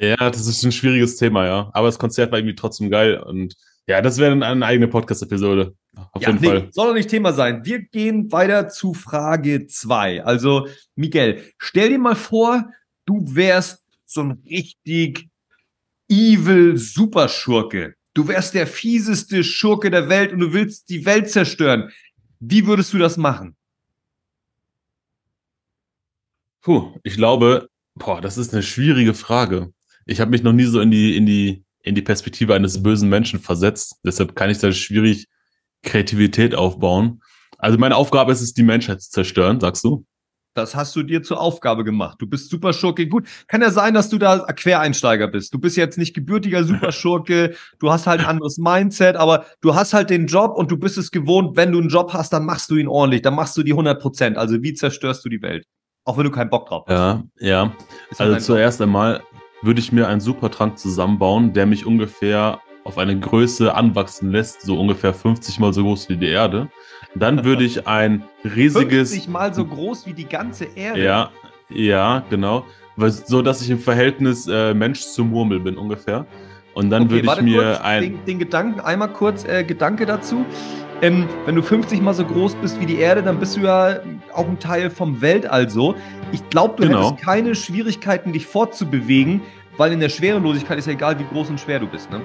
[0.00, 1.71] Ja, das ist ein schwieriges Thema, ja.
[1.73, 3.18] Aber das Konzert war irgendwie trotzdem geil.
[3.18, 3.57] Und
[3.88, 5.75] ja, das wäre dann eine eigene Podcast-Episode.
[6.12, 6.68] Auf ja, jeden nee, Fall.
[6.71, 7.64] soll doch nicht Thema sein.
[7.64, 10.23] Wir gehen weiter zu Frage zwei.
[10.23, 12.71] Also, Miguel, stell dir mal vor,
[13.07, 15.28] du wärst so ein richtig
[16.09, 17.95] evil Superschurke.
[18.14, 21.90] Du wärst der fieseste Schurke der Welt und du willst die Welt zerstören.
[22.38, 23.57] Wie würdest du das machen?
[26.68, 29.72] Puh, ich glaube, boah, das ist eine schwierige Frage.
[30.04, 33.08] Ich habe mich noch nie so in die, in die, in die Perspektive eines bösen
[33.08, 33.94] Menschen versetzt.
[34.04, 35.28] Deshalb kann ich da schwierig
[35.82, 37.22] Kreativität aufbauen.
[37.56, 40.04] Also meine Aufgabe ist es, die Menschheit zu zerstören, sagst du?
[40.52, 42.18] Das hast du dir zur Aufgabe gemacht.
[42.20, 43.06] Du bist Superschurke.
[43.06, 45.54] Gut, kann ja sein, dass du da Quereinsteiger bist.
[45.54, 47.54] Du bist jetzt nicht gebürtiger Superschurke.
[47.78, 50.98] Du hast halt ein anderes Mindset, aber du hast halt den Job und du bist
[50.98, 53.22] es gewohnt, wenn du einen Job hast, dann machst du ihn ordentlich.
[53.22, 54.37] Dann machst du die 100 Prozent.
[54.37, 55.64] Also wie zerstörst du die Welt?
[56.08, 56.94] Auch wenn du keinen Bock drauf hast.
[56.94, 57.72] Ja, ja.
[58.10, 59.22] Ist Also zuerst einmal
[59.60, 64.80] würde ich mir einen Supertrank zusammenbauen, der mich ungefähr auf eine Größe anwachsen lässt, so
[64.80, 66.70] ungefähr 50 mal so groß wie die Erde.
[67.14, 71.04] Dann würde ich ein riesiges 50 mal so groß wie die ganze Erde.
[71.04, 71.30] Ja,
[71.68, 72.64] ja, genau.
[73.26, 76.25] So dass ich im Verhältnis äh, Mensch zu Murmel bin ungefähr.
[76.73, 78.02] Und dann Okay, würde ich mir kurz, ein.
[78.02, 80.47] den, den Gedanken, einmal kurz äh, Gedanke dazu.
[81.00, 84.00] Ähm, wenn du 50 mal so groß bist wie die Erde, dann bist du ja
[84.34, 85.95] auch ein Teil vom Weltall so.
[86.32, 87.11] Ich glaube, du Genau.
[87.13, 89.41] hättest keine Schwierigkeiten, dich fortzubewegen,
[89.76, 92.11] weil in der Schwerelosigkeit ist ja egal, wie groß und schwer du bist.
[92.11, 92.21] Ne?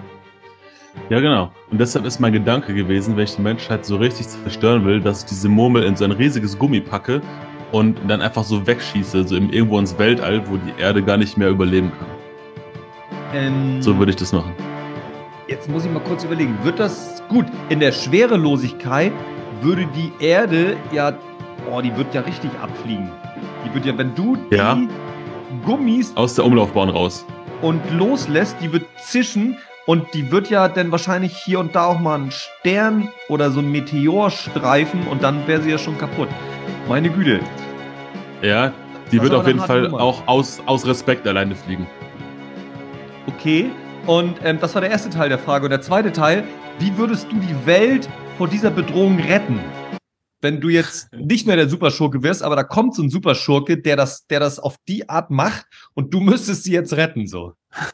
[1.10, 1.52] Ja, genau.
[1.70, 5.20] Und deshalb ist mein Gedanke gewesen, wenn ich die Menschheit so richtig zerstören will, dass
[5.20, 7.22] ich diese Murmel in so ein riesiges Gummi packe
[7.72, 11.50] und dann einfach so wegschieße, so irgendwo ins Weltall, wo die Erde gar nicht mehr
[11.50, 12.08] überleben kann.
[13.36, 14.52] Ähm, So würde ich das machen.
[15.54, 16.58] Jetzt muss ich mal kurz überlegen.
[16.64, 17.46] Wird das gut?
[17.70, 19.12] In der Schwerelosigkeit
[19.62, 21.14] würde die Erde ja,
[21.72, 23.08] oh, die wird ja richtig abfliegen.
[23.64, 24.74] Die wird ja, wenn du Ja.
[24.74, 24.90] die
[25.64, 27.24] Gummis Aus der Umlaufbahn raus.
[27.62, 32.00] und loslässt, die wird zischen und die wird ja dann wahrscheinlich hier und da auch
[32.00, 36.30] mal einen Stern oder so ein Meteor streifen und dann wäre sie ja schon kaputt.
[36.90, 37.42] Meine Güte.
[38.42, 38.74] Ja,
[39.12, 40.02] die Das wird auf jeden Fall Nummer.
[40.02, 41.86] auch aus, aus Respekt alleine fliegen.
[43.28, 43.70] Okay.
[44.06, 45.66] Und ähm, das war der erste Teil der Frage.
[45.66, 46.44] Und der zweite Teil,
[46.80, 49.60] wie würdest du die Welt vor dieser Bedrohung retten?
[50.42, 53.96] Wenn du jetzt nicht mehr der Superschurke wirst, aber da kommt so ein Superschurke, der
[53.96, 57.54] das, der das auf die Art macht und du müsstest sie jetzt retten, so.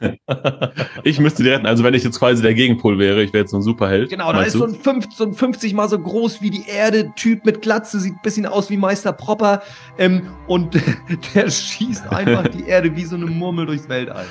[1.04, 1.66] Ich müsste die retten.
[1.66, 4.10] Also wenn ich jetzt quasi der Gegenpol wäre, ich wäre jetzt so ein Superheld.
[4.10, 7.12] Genau, da ist so ein, 50, so ein 50 mal so groß wie die Erde,
[7.14, 9.62] Typ mit Glatze, sieht ein bisschen aus wie Meister Propper
[9.96, 10.74] ähm, und
[11.34, 14.26] der schießt einfach die Erde wie so eine Murmel durchs Weltall.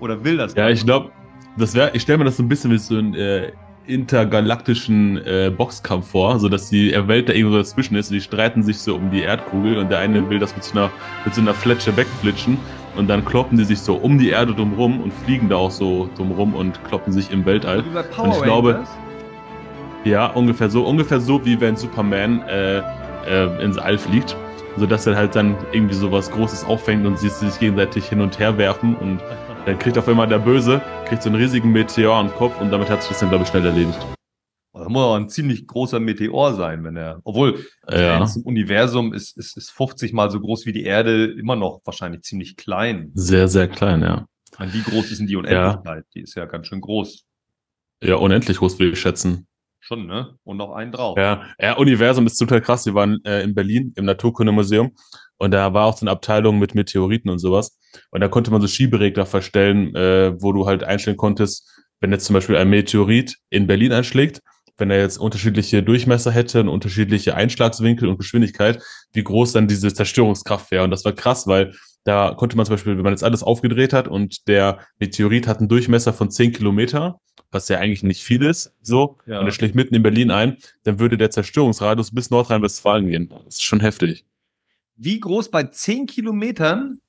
[0.00, 0.54] Oder will das?
[0.54, 1.10] Ja, ich glaube,
[1.56, 3.52] das wäre, ich stelle mir das so ein bisschen wie so einen äh,
[3.86, 8.62] intergalaktischen äh, Boxkampf vor, so dass die Welt da irgendwo dazwischen ist und die streiten
[8.62, 10.90] sich so um die Erdkugel und der eine will das mit so einer,
[11.24, 12.58] mit so einer Fletsche wegflitschen
[12.96, 16.08] und dann kloppen die sich so um die Erde drumrum und fliegen da auch so
[16.16, 17.84] drumrum und kloppen sich im Weltall.
[17.84, 18.88] Wie bei Power Und ich glaube- Rangers?
[20.04, 22.78] Ja, ungefähr so, ungefähr so wie wenn Superman äh,
[23.28, 24.36] äh, ins All fliegt,
[24.76, 28.20] so dass er halt dann irgendwie so was Großes auffängt und sie sich gegenseitig hin
[28.20, 29.20] und her werfen und
[29.68, 32.88] dann kriegt auf einmal der Böse, kriegt so einen riesigen Meteor am Kopf und damit
[32.88, 33.98] hat sich das dann, glaube ich, schnell erledigt.
[34.72, 37.20] Das muss auch ein ziemlich großer Meteor sein, wenn er.
[37.24, 38.18] Obwohl, Ja.
[38.18, 42.22] das Universum ist, ist, ist 50 mal so groß wie die Erde, immer noch wahrscheinlich
[42.22, 43.10] ziemlich klein.
[43.14, 44.26] Sehr, sehr klein, ja.
[44.58, 46.04] Meine, wie groß ist denn die Unendlichkeit?
[46.14, 47.24] Die ist ja ganz schön groß.
[48.02, 49.46] Ja, unendlich groß würde ich schätzen.
[49.80, 50.36] Schon, ne?
[50.44, 51.16] Und noch einen drauf.
[51.16, 52.86] Ja, ja Universum ist total krass.
[52.86, 54.92] Wir waren äh, in Berlin im Naturkundemuseum
[55.38, 57.78] und da war auch so eine Abteilung mit Meteoriten und sowas.
[58.10, 62.26] Und da konnte man so Schieberegler verstellen, äh, wo du halt einstellen konntest, wenn jetzt
[62.26, 64.42] zum Beispiel ein Meteorit in Berlin einschlägt,
[64.76, 69.92] wenn er jetzt unterschiedliche Durchmesser hätte und unterschiedliche Einschlagswinkel und Geschwindigkeit, wie groß dann diese
[69.92, 70.84] Zerstörungskraft wäre.
[70.84, 71.74] Und das war krass, weil
[72.08, 75.58] da konnte man zum Beispiel, wenn man jetzt alles aufgedreht hat und der Meteorit hat
[75.58, 79.40] einen Durchmesser von 10 Kilometer, was ja eigentlich nicht viel ist, so, ja.
[79.40, 83.28] und er schlägt mitten in Berlin ein, dann würde der Zerstörungsradius bis Nordrhein-Westfalen gehen.
[83.44, 84.24] Das ist schon heftig.
[84.96, 87.02] Wie groß bei 10 Kilometern?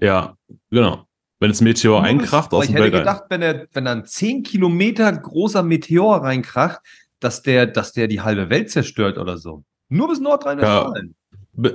[0.00, 0.38] Ja,
[0.70, 1.06] genau.
[1.40, 5.12] Wenn das Meteor einkracht aus dem Ich hätte gedacht, wenn er, wenn dann 10 Kilometer
[5.12, 6.80] großer Meteor reinkracht,
[7.20, 9.62] dass der, dass der die halbe Welt zerstört oder so.
[9.90, 11.08] Nur bis Nordrhein-Westfalen.
[11.08, 11.17] Ja,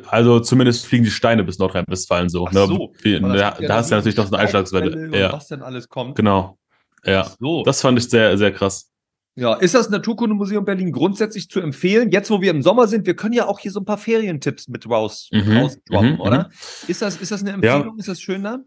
[0.07, 2.47] also zumindest fliegen die Steine bis Nordrhein-Westfalen so.
[2.47, 2.67] Ach ne?
[2.67, 2.93] so.
[3.03, 3.19] Ne?
[3.19, 5.17] Da, da hast du ja natürlich noch so eine Einschlagswelle.
[5.17, 5.33] Ja.
[5.33, 6.15] Was denn alles kommt.
[6.15, 6.57] Genau.
[7.05, 7.29] Ja.
[7.39, 7.63] So.
[7.63, 8.89] Das fand ich sehr, sehr krass.
[9.35, 12.11] Ja, ist das Naturkundemuseum Berlin grundsätzlich zu empfehlen?
[12.11, 14.67] Jetzt, wo wir im Sommer sind, wir können ja auch hier so ein paar Ferientipps
[14.67, 16.37] mit raus, mhm, rausdroppen, mhm, oder?
[16.49, 16.89] Mhm.
[16.89, 17.95] Ist das, ist das eine Empfehlung?
[17.95, 17.95] Ja.
[17.97, 18.59] Ist das schön da?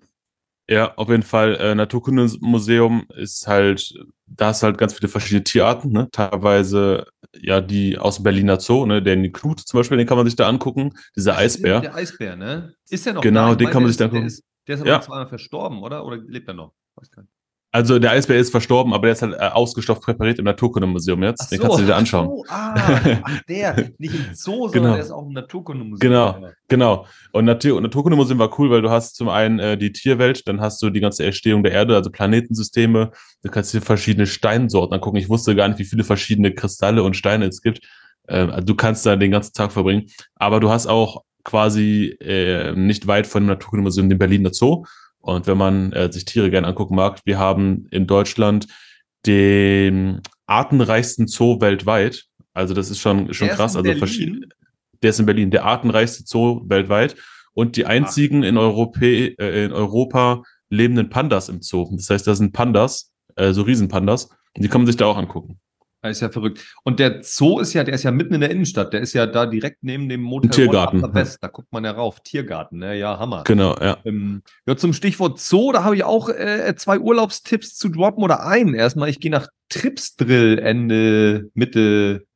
[0.69, 1.55] Ja, auf jeden Fall.
[1.57, 3.95] Äh, Naturkundemuseum ist halt,
[4.27, 6.09] da hast halt ganz viele verschiedene Tierarten, ne?
[6.11, 7.07] Teilweise
[7.41, 9.03] ja die aus Berliner Zoo, ne?
[9.03, 10.93] Der Knut zum Beispiel, den kann man sich da angucken.
[11.15, 11.81] Dieser Eisbär.
[11.81, 12.75] Der Eisbär, ne?
[12.89, 14.23] Ist der noch Genau, den kann man sich da angucken.
[14.23, 15.01] Der ist, der ist aber ja.
[15.01, 16.05] zweimal verstorben, oder?
[16.05, 16.73] Oder lebt er noch?
[16.97, 17.36] Weiß gar nicht.
[17.77, 21.43] Also der Eisbär ist verstorben, aber der ist halt äh, ausgestopft präpariert im Naturkundemuseum jetzt.
[21.45, 22.29] Ach Den kannst du dir anschauen.
[22.29, 24.95] So, ah, ach, der, nicht im Zoo, sondern genau.
[24.95, 25.99] der ist auch im Naturkundemuseum.
[26.01, 27.07] Genau, genau.
[27.33, 30.81] Und Natur Naturkundemuseum war cool, weil du hast zum einen äh, die Tierwelt, dann hast
[30.81, 33.11] du die ganze Entstehung der Erde, also Planetensysteme.
[33.43, 35.19] Du kannst dir verschiedene Steinsorten angucken.
[35.19, 37.81] Ich wusste gar nicht, wie viele verschiedene Kristalle und Steine es gibt.
[38.27, 40.07] Äh, du kannst da den ganzen Tag verbringen.
[40.35, 44.85] Aber du hast auch quasi äh, nicht weit von dem Naturkundemuseum den Berliner Zoo.
[45.27, 48.69] Und wenn man äh, sich Tiere gerne angucken mag, wir haben in Deutschland
[49.27, 52.27] den artenreichsten Zoo weltweit.
[52.55, 53.75] Also das ist schon, schon der krass.
[53.75, 54.47] also verschieden.
[55.03, 57.17] Der ist in Berlin, der artenreichste Zoo weltweit
[57.55, 61.89] und die einzigen in, Europä äh, in Europa lebenden Pandas im Zoo.
[61.97, 65.17] Das heißt, da sind Pandas, äh, so Riesenpandas, und die kann man sich da auch
[65.17, 65.59] angucken.
[66.11, 66.61] Das ist ja verrückt.
[66.85, 68.93] Und der Zoo ist ja, der ist ja mitten in der Innenstadt.
[68.93, 71.03] Der ist ja da direkt neben dem Motel Tiergarten.
[71.15, 71.39] West.
[71.41, 72.21] Da guckt man ja rauf.
[72.21, 72.97] Tiergarten, ne?
[72.97, 73.45] Ja, Hammer.
[73.45, 73.99] Genau, ja.
[74.05, 78.47] Ähm, ja, zum Stichwort Zoo, da habe ich auch äh, zwei Urlaubstipps zu droppen oder
[78.47, 78.75] einen.
[78.75, 82.27] Erstmal, ich gehe nach Tripsdrill Ende, Mitte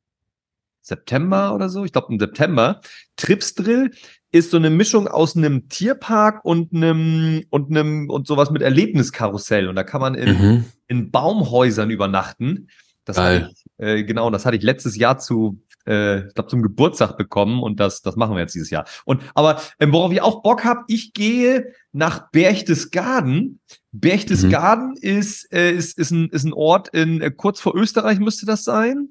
[0.81, 1.85] September oder so.
[1.85, 2.81] Ich glaube im September.
[3.15, 3.91] Tripsdrill
[4.31, 9.67] ist so eine Mischung aus einem Tierpark und einem und einem und sowas mit Erlebniskarussell.
[9.67, 10.65] Und da kann man in, mhm.
[10.87, 12.69] in Baumhäusern übernachten.
[13.05, 13.43] Das Geil.
[13.43, 17.17] hatte ich, äh, genau, das hatte ich letztes Jahr zu, äh, ich glaube, zum Geburtstag
[17.17, 18.85] bekommen und das, das machen wir jetzt dieses Jahr.
[19.05, 23.59] Und aber ähm, worauf ich auch Bock habe, ich gehe nach Berchtesgaden.
[23.91, 24.97] Berchtesgaden mhm.
[25.01, 28.63] ist, äh, ist, ist, ein, ist ein Ort in äh, kurz vor Österreich müsste das
[28.63, 29.09] sein.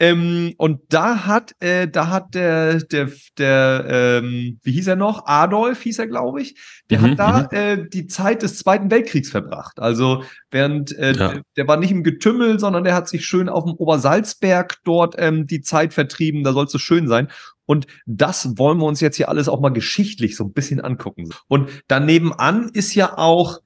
[0.00, 5.26] Ähm, und da hat, äh, da hat der, der, der, ähm, wie hieß er noch?
[5.26, 6.56] Adolf hieß er, glaube ich.
[6.90, 7.48] Der mhm, hat da mhm.
[7.52, 9.78] äh, die Zeit des Zweiten Weltkriegs verbracht.
[9.78, 11.40] Also während äh, ja.
[11.56, 15.46] der war nicht im Getümmel, sondern der hat sich schön auf dem Obersalzberg dort ähm,
[15.46, 16.42] die Zeit vertrieben.
[16.42, 17.28] Da soll es so schön sein.
[17.64, 21.30] Und das wollen wir uns jetzt hier alles auch mal geschichtlich so ein bisschen angucken.
[21.46, 23.60] Und daneben an ist ja auch,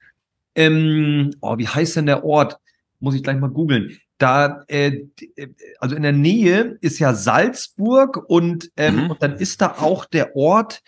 [0.53, 2.59] ähm, oh, wie heißt denn der Ort?
[2.99, 5.05] Muss ich gleich mal googeln da, äh,
[5.35, 5.47] äh,
[5.79, 9.11] also in der Nähe ist ja Salzburg und, ähm, mhm.
[9.11, 10.81] und dann ist da auch der Ort,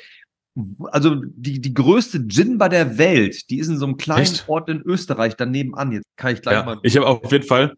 [0.91, 4.49] also die, die größte Gin-Bar der Welt, die ist in so einem kleinen Echt?
[4.49, 5.93] Ort in Österreich daneben an.
[5.93, 6.79] Jetzt kann ich gleich ja, mal.
[6.83, 7.75] Ich habe auf jeden Fall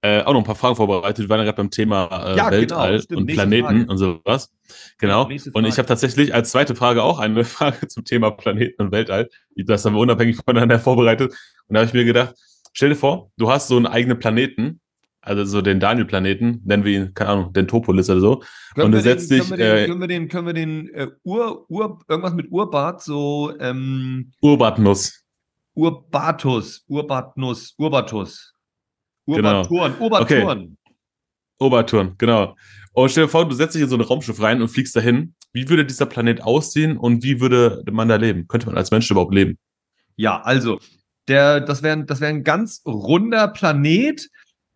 [0.00, 1.18] äh, auch noch ein paar Fragen vorbereitet.
[1.18, 3.86] Wir waren ja gerade beim Thema äh, ja, genau, Weltall genau, und Planeten Frage.
[3.86, 4.50] und sowas.
[4.98, 5.24] Genau.
[5.52, 9.28] Und ich habe tatsächlich als zweite Frage auch eine Frage zum Thema Planeten und Weltall.
[9.54, 11.32] Das haben wir unabhängig voneinander vorbereitet.
[11.68, 12.34] Und da habe ich mir gedacht,
[12.72, 14.80] stell dir vor, du hast so einen eigenen Planeten
[15.24, 18.42] also so den Daniel-Planeten, nennen wir ihn, keine Ahnung, den Topolis oder so.
[18.74, 19.48] Können und du setzt dich.
[19.48, 22.50] Können wir den, äh, können wir den, können wir den äh, Ur, Ur, irgendwas mit
[22.50, 25.24] Urbart, so ähm, Urbatnuss.
[25.74, 28.54] Urbatus, Urbatnuss, Urbatus.
[29.26, 30.04] Urbaturen, genau.
[30.04, 30.60] Urbaturen.
[30.60, 30.94] Okay.
[31.58, 32.56] Urbaturen, genau.
[32.92, 35.34] Und stell dir vor, du setzt dich in so ein Raumschiff rein und fliegst dahin.
[35.52, 38.46] Wie würde dieser Planet aussehen und wie würde man da leben?
[38.46, 39.58] Könnte man als Mensch überhaupt leben?
[40.16, 40.78] Ja, also,
[41.26, 44.28] der, das wäre das wär ein ganz runder Planet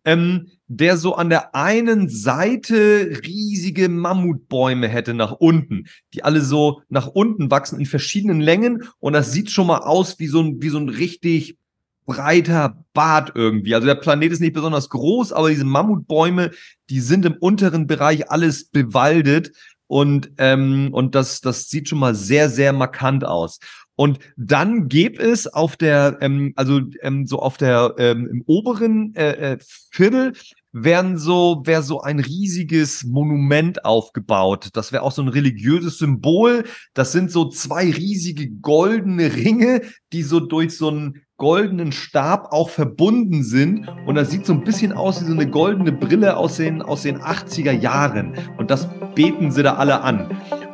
[0.09, 6.81] ähm, der so an der einen Seite riesige Mammutbäume hätte nach unten, die alle so
[6.89, 10.61] nach unten wachsen in verschiedenen Längen und das sieht schon mal aus wie so ein,
[10.61, 11.57] wie so ein richtig
[12.05, 13.75] breiter Bart irgendwie.
[13.75, 16.51] Also der Planet ist nicht besonders groß, aber diese Mammutbäume,
[16.89, 19.51] die sind im unteren Bereich alles bewaldet
[19.85, 23.59] und ähm, und das das sieht schon mal sehr sehr markant aus.
[23.99, 29.13] Und dann gäbe es auf der, ähm, also ähm, so auf der ähm, im oberen
[29.13, 29.57] äh, äh,
[29.91, 30.31] Viertel
[30.71, 34.69] wären so wäre so ein riesiges Monument aufgebaut.
[34.71, 36.63] Das wäre auch so ein religiöses Symbol.
[36.93, 39.81] Das sind so zwei riesige goldene Ringe,
[40.13, 43.85] die so durch so ein goldenen Stab auch verbunden sind.
[44.05, 47.01] Und das sieht so ein bisschen aus wie so eine goldene Brille aus den, aus
[47.01, 48.37] den 80er Jahren.
[48.57, 50.29] Und das beten sie da alle an.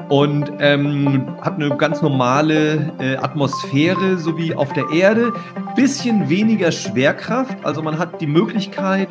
[0.10, 5.34] Und ähm, hat eine ganz normale äh, Atmosphäre, so wie auf der Erde.
[5.76, 7.58] Bisschen weniger Schwerkraft.
[7.64, 9.08] Also man hat die Möglichkeit,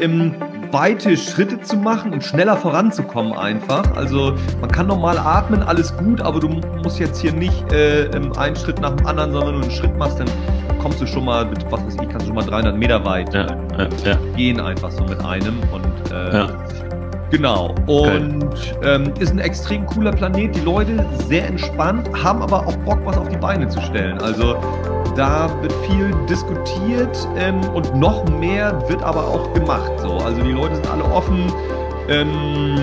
[0.00, 0.34] ähm,
[0.72, 3.84] weite Schritte zu machen und schneller voranzukommen einfach.
[3.96, 8.56] Also man kann normal atmen, alles gut, aber du musst jetzt hier nicht äh, einen
[8.56, 10.28] Schritt nach dem anderen, sondern nur einen Schritt machst, dann
[10.80, 13.34] kommst du schon mal mit, was weiß ich, kannst du schon mal 300 Meter weit
[13.34, 14.16] ja, ja, ja.
[14.36, 16.46] gehen einfach so mit einem und äh,
[17.30, 17.74] Genau.
[17.86, 20.54] Und ähm, ist ein extrem cooler Planet.
[20.54, 24.18] Die Leute sehr entspannt, haben aber auch Bock, was auf die Beine zu stellen.
[24.18, 24.56] Also
[25.16, 29.92] da wird viel diskutiert ähm, und noch mehr wird aber auch gemacht.
[29.98, 30.18] So.
[30.18, 31.52] Also die Leute sind alle offen.
[32.08, 32.76] Ähm,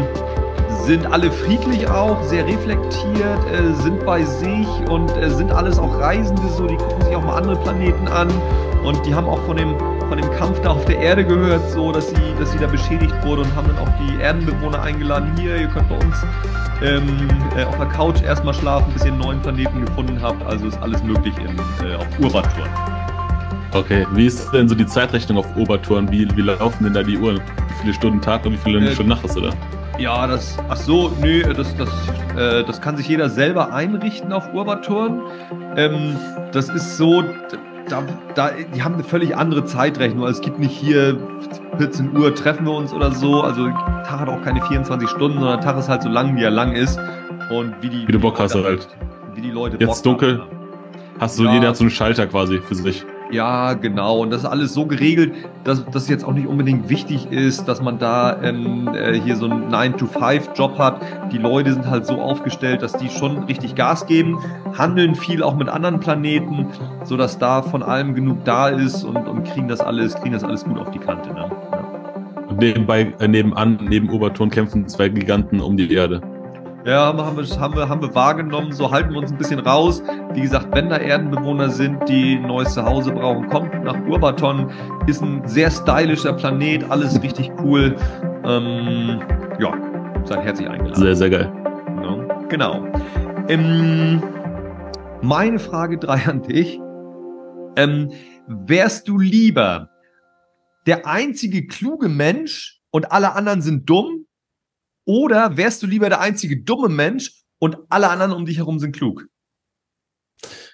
[0.88, 6.00] sind alle friedlich auch, sehr reflektiert, äh, sind bei sich und äh, sind alles auch
[6.00, 8.30] Reisende so, die gucken sich auch mal andere Planeten an
[8.86, 9.76] und die haben auch von dem,
[10.08, 13.14] von dem Kampf da auf der Erde gehört, so dass sie, dass sie da beschädigt
[13.24, 16.16] wurde und haben dann auch die Erdenbewohner eingeladen, hier, ihr könnt bei uns
[16.82, 20.68] ähm, äh, auf der Couch erstmal schlafen, bis ihr einen neuen Planeten gefunden habt, also
[20.68, 22.70] ist alles möglich in, äh, auf Urbaturn.
[23.74, 26.10] Okay, wie ist denn so die Zeitrechnung auf Obertouren?
[26.10, 27.38] Wie, wie laufen denn da die Uhren?
[27.38, 29.52] Wie viele Stunden Tag und wie viele äh, Stunden Nacht ist, oder?
[30.00, 31.90] Ja, das, ach so, nö, das, das,
[32.38, 35.22] äh, das kann sich jeder selber einrichten auf Urbatoren.
[35.76, 36.16] Ähm,
[36.52, 37.24] das ist so,
[37.90, 38.04] da,
[38.36, 40.26] da, die haben eine völlig andere Zeitrechnung.
[40.26, 41.18] Also es gibt nicht hier
[41.78, 43.42] 14 Uhr treffen wir uns oder so.
[43.42, 46.44] Also Tag hat auch keine 24 Stunden, sondern der Tag ist halt so lang, wie
[46.44, 47.00] er lang ist.
[47.52, 48.88] Und wie die, wie du Bock hast halt.
[49.36, 50.40] Wie die Leute Jetzt Bock dunkel.
[50.40, 50.52] Haben.
[51.20, 51.54] Hast du, ja.
[51.54, 53.06] jeder hat so einen Schalter quasi für sich.
[53.32, 54.20] Ja, genau.
[54.20, 57.82] Und das ist alles so geregelt, dass das jetzt auch nicht unbedingt wichtig ist, dass
[57.82, 61.02] man da ähm, äh, hier so einen 9-to-5-Job hat.
[61.32, 64.38] Die Leute sind halt so aufgestellt, dass die schon richtig Gas geben,
[64.78, 66.68] handeln viel auch mit anderen Planeten,
[67.04, 70.64] sodass da von allem genug da ist und, und kriegen das alles, kriegen das alles
[70.64, 71.34] gut auf die Kante.
[71.34, 71.50] Ne?
[71.72, 71.88] Ja.
[72.48, 76.22] Und nebenbei, äh, nebenan, neben Oberton kämpfen zwei Giganten um die Erde.
[76.88, 80.02] Ja, haben wir, haben, wir, haben wir wahrgenommen, so halten wir uns ein bisschen raus.
[80.32, 84.72] Wie gesagt, wenn da Erdenbewohner sind, die ein neues Zuhause brauchen, kommt nach Urbaton.
[85.06, 87.94] Ist ein sehr stylischer Planet, alles richtig cool.
[88.46, 89.20] Ähm,
[89.60, 89.74] ja,
[90.24, 90.96] seid herzlich eingeladen.
[90.96, 91.52] Sehr, sehr geil.
[92.04, 92.86] Ja, genau.
[93.50, 94.24] Ähm,
[95.22, 96.80] meine Frage 3 an dich.
[97.76, 98.14] Ähm,
[98.48, 99.90] wärst du lieber
[100.86, 104.27] der einzige kluge Mensch und alle anderen sind dumm
[105.08, 108.96] oder wärst du lieber der einzige dumme Mensch und alle anderen um dich herum sind
[108.96, 109.26] klug?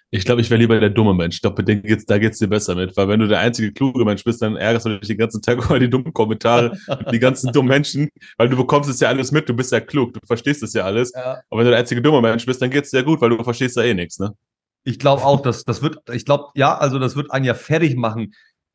[0.09, 1.35] Ich glaube, ich wäre lieber der dumme Mensch.
[1.35, 2.97] Ich glaube, geht's, da geht es dir besser mit.
[2.97, 5.57] Weil wenn du der einzige kluge Mensch bist, dann ärgerst du dich den ganzen Tag
[5.65, 6.77] über die dummen Kommentare,
[7.11, 10.13] die ganzen dummen Menschen, weil du bekommst es ja alles mit, du bist ja klug,
[10.13, 11.13] du verstehst es ja alles.
[11.15, 11.41] Ja.
[11.49, 13.43] Aber wenn du der einzige dumme Mensch bist, dann geht es dir gut, weil du
[13.43, 14.33] verstehst ja eh nichts, ne?
[14.83, 17.95] Ich glaube auch, dass das wird, ich glaube, ja, also das wird einen ja fertig
[17.95, 18.33] machen,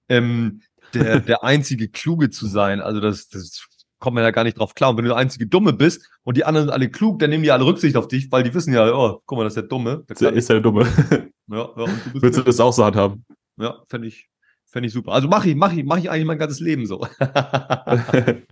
[0.09, 0.63] ähm,
[0.95, 2.81] der, der einzige Kluge zu sein.
[2.81, 3.69] Also das, das
[3.99, 4.91] kommen wir ja gar nicht drauf klar.
[4.91, 7.43] Und wenn du der einzige Dumme bist und die anderen sind alle klug, dann nehmen
[7.43, 9.69] die alle Rücksicht auf dich, weil die wissen ja, oh, guck mal, das ist der
[9.69, 10.05] Dumme.
[10.09, 10.87] Der ist der Dumme.
[11.49, 13.25] ja, ja, du Willst du das auch so handhaben?
[13.59, 14.29] Ja, fände ich,
[14.67, 15.13] fände ich super.
[15.13, 17.01] Also mache ich, mache ich, mache ich eigentlich mein ganzes Leben so.
[17.19, 18.43] weil,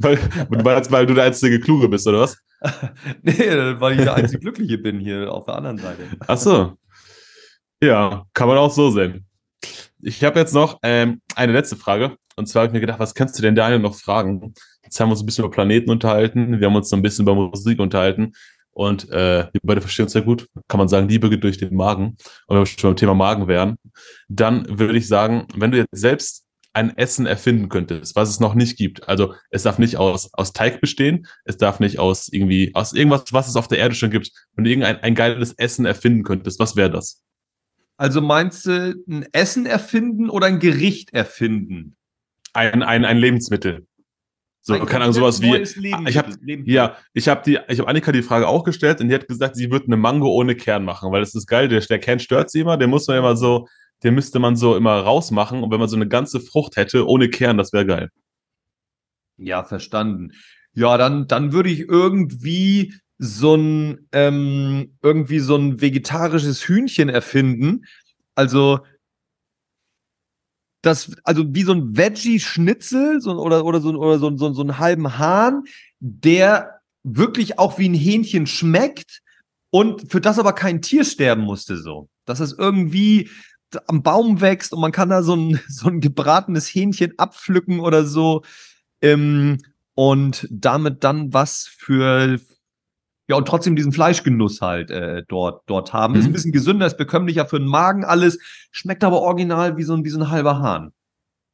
[0.00, 2.38] weil, weil du der einzige Kluge bist, oder was?
[3.22, 3.34] nee,
[3.78, 6.02] weil ich der einzige Glückliche bin hier auf der anderen Seite.
[6.26, 6.74] Ach so.
[7.82, 9.26] Ja, kann man auch so sehen.
[10.00, 12.16] Ich habe jetzt noch ähm, eine letzte Frage.
[12.36, 14.54] Und zwar habe ich mir gedacht, was kannst du denn Daniel noch fragen?
[14.84, 17.24] Jetzt haben wir uns ein bisschen über Planeten unterhalten, wir haben uns so ein bisschen
[17.24, 18.32] über Musik unterhalten
[18.70, 20.48] und äh, wir beide verstehen uns sehr gut.
[20.68, 22.16] Kann man sagen, Liebe geht durch den Magen.
[22.46, 23.76] Und wenn wir schon beim Thema Magen wären,
[24.28, 26.44] dann würde ich sagen, wenn du jetzt selbst
[26.74, 29.08] ein Essen erfinden könntest, was es noch nicht gibt.
[29.08, 33.32] Also es darf nicht aus, aus Teig bestehen, es darf nicht aus irgendwie, aus irgendwas,
[33.32, 34.32] was es auf der Erde schon gibt.
[34.54, 37.22] Wenn du irgendein ein geiles Essen erfinden könntest, was wäre das?
[37.96, 41.96] Also meinst du ein Essen erfinden oder ein Gericht erfinden?
[42.52, 43.86] Ein, ein, ein Lebensmittel.
[44.66, 45.54] So, keine Ahnung, sowas wie.
[46.08, 46.32] Ich habe
[46.64, 49.56] ja, ich habe die, ich habe Annika die Frage auch gestellt und die hat gesagt,
[49.56, 51.68] sie wird eine Mango ohne Kern machen, weil das ist geil.
[51.68, 53.68] Der, der Kern stört sie immer, den muss man immer so,
[54.02, 55.62] den müsste man so immer rausmachen.
[55.62, 58.10] Und wenn man so eine ganze Frucht hätte ohne Kern, das wäre geil.
[59.36, 60.32] Ja, verstanden.
[60.72, 67.84] Ja, dann, dann würde ich irgendwie so ein, ähm, irgendwie so ein vegetarisches Hühnchen erfinden.
[68.34, 68.80] Also
[70.84, 74.78] das, also wie so ein Veggie-Schnitzel so, oder, oder, so, oder so, so, so einen
[74.78, 75.64] halben Hahn,
[76.00, 79.20] der wirklich auch wie ein Hähnchen schmeckt
[79.70, 82.08] und für das aber kein Tier sterben musste so.
[82.26, 83.28] Dass es irgendwie
[83.86, 88.04] am Baum wächst und man kann da so ein, so ein gebratenes Hähnchen abpflücken oder
[88.04, 88.42] so
[89.00, 89.58] ähm,
[89.94, 92.38] und damit dann was für,
[93.28, 96.14] ja, und trotzdem diesen Fleischgenuss halt äh, dort, dort haben.
[96.14, 96.32] Ist ein Mhm.
[96.32, 98.38] bisschen gesünder, ist bekömmlicher für den Magen, alles.
[98.70, 100.92] Schmeckt aber original wie so ein, wie so ein halber Hahn.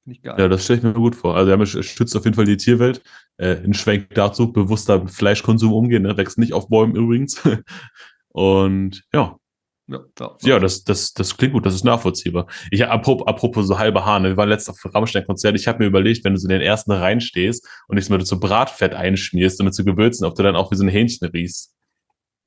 [0.04, 0.35] Finde ich geil.
[0.38, 1.37] Ja, das stelle ich mir gut vor.
[1.37, 3.02] Also, er schützt auf jeden Fall die Tierwelt.
[3.37, 6.16] Äh, ein Schwenk dazu, bewusster Fleischkonsum umgehen, ne?
[6.16, 7.40] wächst nicht auf Bäumen übrigens.
[8.28, 9.37] Und ja,
[9.90, 10.37] ja, ja.
[10.42, 12.46] ja, das, das, das klingt gut, das ist nachvollziehbar.
[12.70, 15.87] Ich, apropos, apropos so halbe Hahn, wir waren letztes auf dem Rammstein-Konzert, ich habe mir
[15.87, 19.59] überlegt, wenn du so in den ersten Reihen stehst und dich mit so Bratfett einschmierst
[19.59, 21.74] und mit so Gewürzen, ob du dann auch wie so ein Hähnchen riechst,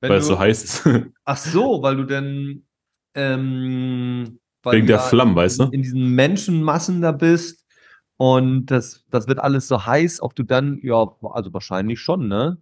[0.00, 0.88] Wenn weil du, es so heiß ist.
[1.24, 2.64] Ach so, weil du denn
[3.14, 5.64] ähm, Wegen der Flammen, weißt du?
[5.64, 7.66] in diesen Menschenmassen da bist
[8.16, 12.56] und das, das wird alles so heiß, ob du dann, ja, also wahrscheinlich schon, ne?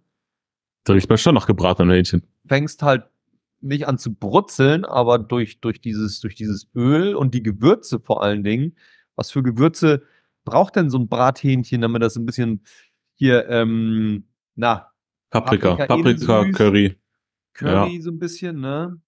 [0.83, 2.23] Da riecht man schon nach gebratenem Hähnchen.
[2.45, 3.05] Fängst halt
[3.63, 8.23] nicht an zu brutzeln, aber durch, durch dieses, durch dieses Öl und die Gewürze vor
[8.23, 8.75] allen Dingen.
[9.15, 10.03] Was für Gewürze
[10.45, 12.63] braucht denn so ein Brathähnchen, damit das ein bisschen
[13.15, 14.91] hier, ähm, na,
[15.29, 16.51] Paprika, Paprika.
[16.51, 16.97] Curry.
[17.53, 18.99] Curry so ein bisschen, ne?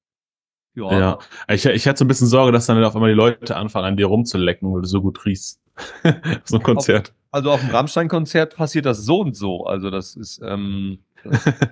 [0.73, 1.19] Ja.
[1.47, 3.97] Ich, ich hatte so ein bisschen Sorge, dass dann auf einmal die Leute anfangen, an
[3.97, 5.61] dir rumzulecken, weil du so gut riechst.
[6.43, 7.13] so ein Konzert.
[7.31, 9.65] Also auf dem Rammstein-Konzert passiert das so und so.
[9.65, 11.04] Also das ist, ähm,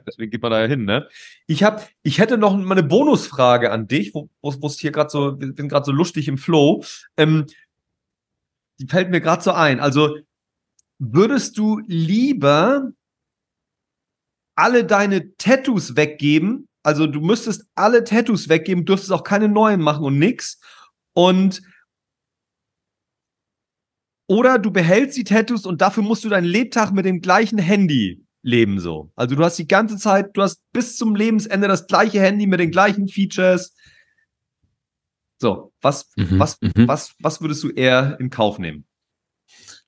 [0.08, 1.08] deswegen geht man da ja hin, ne?
[1.48, 5.39] Ich hab, ich hätte noch mal eine Bonusfrage an dich, wo es hier gerade so,
[5.39, 6.84] wir sind gerade so lustig im Flow.
[7.18, 7.46] Ähm,
[8.80, 9.80] die fällt mir gerade so ein.
[9.80, 10.18] Also
[11.00, 12.92] würdest du lieber
[14.56, 16.68] alle deine Tattoos weggeben?
[16.84, 20.60] Also du müsstest alle Tattoos weggeben, dürftest auch keine neuen machen und nix.
[21.13, 21.62] Und
[24.28, 28.23] oder du behältst die Tattoos und dafür musst du deinen Lebtag mit dem gleichen Handy
[28.43, 29.12] leben so.
[29.15, 32.60] Also du hast die ganze Zeit, du hast bis zum Lebensende das gleiche Handy mit
[32.60, 33.73] den gleichen Features.
[35.39, 36.88] So, was, Mhm, was, mhm.
[36.88, 38.86] was, was würdest du eher in Kauf nehmen?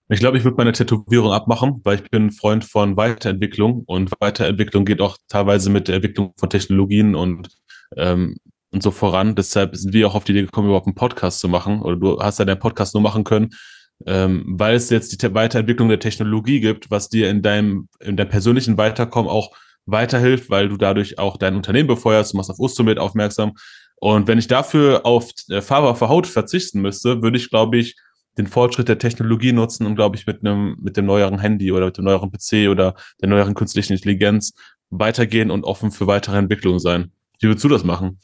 [0.07, 4.11] Ich glaube, ich würde meine Tätowierung abmachen, weil ich bin ein Freund von Weiterentwicklung und
[4.19, 7.49] Weiterentwicklung geht auch teilweise mit der Entwicklung von Technologien und,
[7.97, 8.37] ähm,
[8.71, 9.35] und so voran.
[9.35, 11.81] Deshalb sind wir auch auf die Idee gekommen, überhaupt einen Podcast zu machen.
[11.81, 13.49] Oder du hast ja deinen Podcast nur machen können,
[14.05, 18.17] ähm, weil es jetzt die Te- Weiterentwicklung der Technologie gibt, was dir in deinem, in
[18.17, 19.55] deinem persönlichen Weiterkommen auch
[19.86, 23.53] weiterhilft, weil du dadurch auch dein Unternehmen befeuerst, du machst auf Ustomit aufmerksam.
[23.97, 27.95] Und wenn ich dafür auf äh, Farbe für Haut verzichten müsste, würde ich, glaube ich,
[28.38, 31.86] den Fortschritt der Technologie nutzen und, glaube ich, mit einem, mit dem neueren Handy oder
[31.86, 34.53] mit dem neueren PC oder der neueren künstlichen Intelligenz
[34.89, 37.12] weitergehen und offen für weitere Entwicklungen sein.
[37.39, 38.19] Wie würdest du das machen?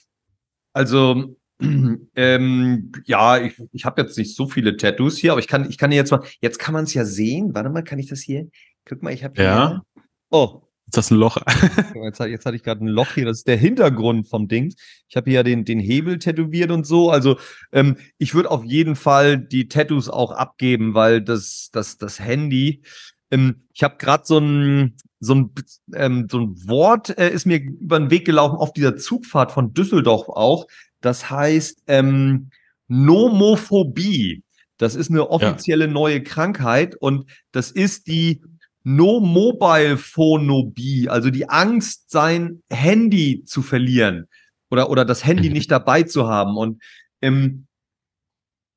[0.74, 1.38] Also,
[2.16, 5.78] ähm, ja, ich, ich habe jetzt nicht so viele Tattoos hier, aber ich kann, ich
[5.78, 7.54] kann hier jetzt mal, jetzt kann man es ja sehen.
[7.54, 8.50] Warte mal, kann ich das hier?
[8.86, 9.44] Guck mal, ich habe hier.
[9.44, 9.82] Ja.
[10.30, 11.38] Oh, Ist das ein Loch?
[12.04, 14.74] Jetzt, jetzt hatte ich gerade ein Loch hier, das ist der Hintergrund vom Ding.
[15.08, 17.12] Ich habe hier ja den, den Hebel tätowiert und so.
[17.12, 17.38] Also
[17.72, 22.82] ähm, ich würde auf jeden Fall die Tattoos auch abgeben, weil das, das, das Handy,
[23.30, 25.52] ähm, ich habe gerade so ein, so ein,
[25.94, 29.74] ähm, so ein Wort äh, ist mir über den Weg gelaufen auf dieser Zugfahrt von
[29.74, 30.68] Düsseldorf auch.
[31.02, 32.50] Das heißt ähm,
[32.88, 34.44] Nomophobie.
[34.78, 38.42] Das ist eine offizielle neue Krankheit und das ist die
[38.84, 44.28] No-Mobile-Phonobie, also die Angst, sein Handy zu verlieren
[44.72, 45.54] oder, oder das Handy Mhm.
[45.54, 46.58] nicht dabei zu haben.
[46.58, 46.82] Und
[47.22, 47.68] ähm,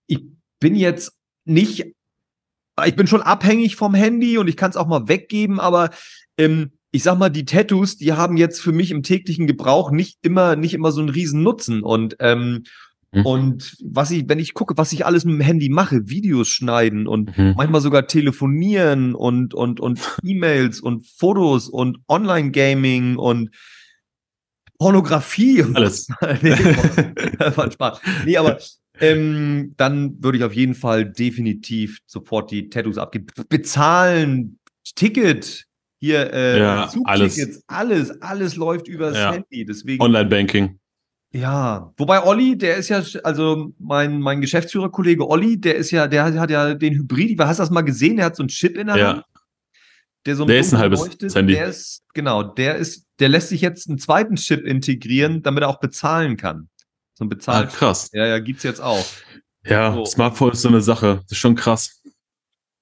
[0.06, 0.20] ich
[0.60, 1.87] bin jetzt nicht,
[2.84, 5.88] ich bin schon abhängig vom Handy und ich kann es auch mal weggeben, aber
[6.37, 10.18] ähm, ich sag mal, die Tattoos, die haben jetzt für mich im täglichen Gebrauch nicht
[10.22, 11.83] immer, nicht immer so einen riesen Nutzen.
[11.83, 12.62] Und ähm,
[13.16, 13.26] Mhm.
[13.26, 17.07] und was ich, wenn ich gucke, was ich alles mit dem Handy mache, Videos schneiden
[17.07, 17.54] und Mhm.
[17.57, 23.50] manchmal sogar telefonieren und, und, und E-Mails und Fotos und Online-Gaming und
[24.78, 25.62] Pornografie.
[25.62, 26.09] und Alles.
[26.42, 26.50] nee,
[27.57, 28.00] war Spaß.
[28.24, 28.59] Nee, aber
[29.00, 33.26] ähm, dann würde ich auf jeden Fall definitiv sofort die Tattoos abgeben.
[33.48, 34.59] Bezahlen,
[34.96, 35.64] Ticket,
[36.04, 38.20] hier, äh, Ja, Zugtickets, alles.
[38.22, 39.32] alles, läuft übers Ja.
[39.32, 39.64] Handy.
[39.64, 40.02] Deswegen.
[40.02, 40.78] Online-Banking.
[41.32, 46.24] Ja, wobei Olli, der ist ja, also mein, mein Geschäftsführerkollege Olli, der ist ja, der
[46.38, 48.16] hat ja den Hybrid, hast du das mal gesehen?
[48.16, 49.08] Der hat so einen Chip in der Ja.
[49.14, 49.24] Hand.
[50.26, 51.34] Der so Der ist ein halbes leuchtet.
[51.34, 51.54] Handy.
[51.54, 55.68] Der ist, genau, der ist, der lässt sich jetzt einen zweiten Chip integrieren, damit er
[55.68, 56.68] auch bezahlen kann.
[57.14, 57.66] So ein Ah, Bezahl.
[57.68, 58.10] krass.
[58.12, 59.04] ja, ja, gibt's jetzt auch.
[59.66, 60.04] Ja, So.
[60.04, 61.20] Smartphone ist so eine Sache.
[61.24, 62.00] Das ist schon krass.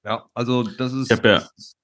[0.04, 1.10] Ja, also das ist.
[1.10, 1.76] Ich hab ja- das ist-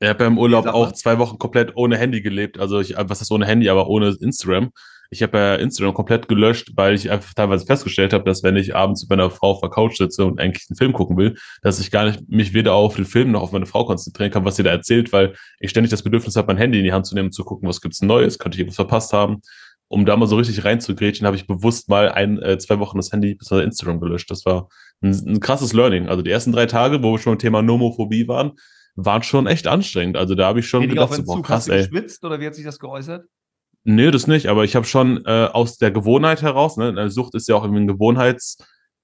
[0.00, 2.58] Ich habe ja im Urlaub auch zwei Wochen komplett ohne Handy gelebt.
[2.58, 4.70] Also ich, was ist ohne Handy, aber ohne Instagram.
[5.10, 8.74] Ich habe ja Instagram komplett gelöscht, weil ich einfach teilweise festgestellt habe, dass wenn ich
[8.74, 11.80] abends mit meiner Frau auf der Couch sitze und eigentlich einen Film gucken will, dass
[11.80, 14.56] ich gar nicht mich weder auf den Film noch auf meine Frau konzentrieren kann, was
[14.56, 17.14] sie da erzählt, weil ich ständig das Bedürfnis habe, mein Handy in die Hand zu
[17.14, 19.40] nehmen zu gucken, was gibt's Neues, könnte ich irgendwas verpasst haben.
[19.88, 23.10] Um da mal so richtig reinzugrätschen, habe ich bewusst mal ein, äh, zwei Wochen das
[23.10, 23.64] Handy bzw.
[23.64, 24.30] Instagram gelöscht.
[24.30, 24.68] Das war
[25.02, 26.08] ein, ein krasses Learning.
[26.08, 28.52] Also die ersten drei Tage, wo wir schon beim Thema Nomophobie waren,
[29.04, 30.16] waren schon echt anstrengend.
[30.16, 31.78] Also da habe ich schon Weniger gedacht, so, boah, krass, Hast du ey.
[31.80, 33.24] geschwitzt oder wie hat sich das geäußert?
[33.84, 37.34] Nee, das nicht, aber ich habe schon äh, aus der Gewohnheit heraus, ne, eine Sucht
[37.34, 38.58] ist ja auch irgendwie ein Gewohnheits,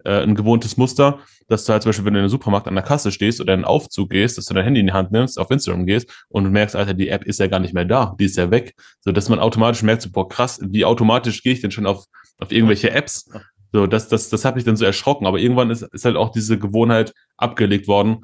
[0.04, 2.74] äh, ein gewohntes Muster, dass du halt zum Beispiel, wenn du in einem Supermarkt an
[2.74, 5.12] der Kasse stehst oder in einen Aufzug gehst, dass du dein Handy in die Hand
[5.12, 8.14] nimmst, auf Instagram gehst und merkst, Alter, die App ist ja gar nicht mehr da,
[8.20, 8.74] die ist ja weg.
[9.00, 12.04] So, dass man automatisch merkt, so, boah, krass, wie automatisch gehe ich denn schon auf,
[12.38, 13.30] auf irgendwelche Apps?
[13.72, 16.30] So, das, das, das hat mich dann so erschrocken, aber irgendwann ist, ist halt auch
[16.30, 18.18] diese Gewohnheit abgelegt worden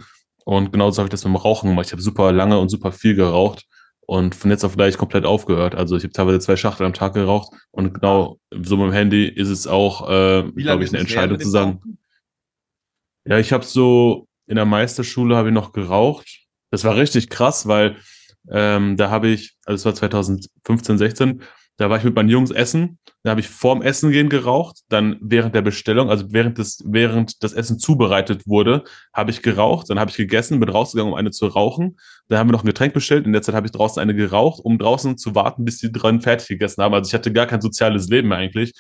[0.45, 1.87] und genauso habe ich das mit dem Rauchen gemacht.
[1.87, 3.67] Ich habe super lange und super viel geraucht
[4.01, 5.75] und von jetzt auf gleich komplett aufgehört.
[5.75, 9.27] Also ich habe teilweise zwei Schachtel am Tag geraucht und genau so mit dem Handy
[9.27, 11.73] ist es auch, äh, glaube ich, eine Entscheidung zu sagen.
[11.73, 11.99] Rauchen?
[13.25, 16.47] Ja, ich habe so in der Meisterschule habe ich noch geraucht.
[16.71, 17.97] Das war richtig krass, weil
[18.51, 21.43] ähm, da habe ich, also es war 2015, 16,
[21.79, 25.17] da war ich mit meinen Jungs essen, da habe ich vorm Essen gehen geraucht, dann
[25.21, 29.99] während der Bestellung, also während das, während das Essen zubereitet wurde, habe ich geraucht, dann
[29.99, 31.97] habe ich gegessen, bin rausgegangen, um eine zu rauchen.
[32.29, 34.61] Dann haben wir noch ein Getränk bestellt, in der Zeit habe ich draußen eine geraucht,
[34.65, 36.95] um draußen zu warten, bis die dran fertig gegessen haben.
[36.95, 38.73] Also ich hatte gar kein soziales Leben mehr eigentlich.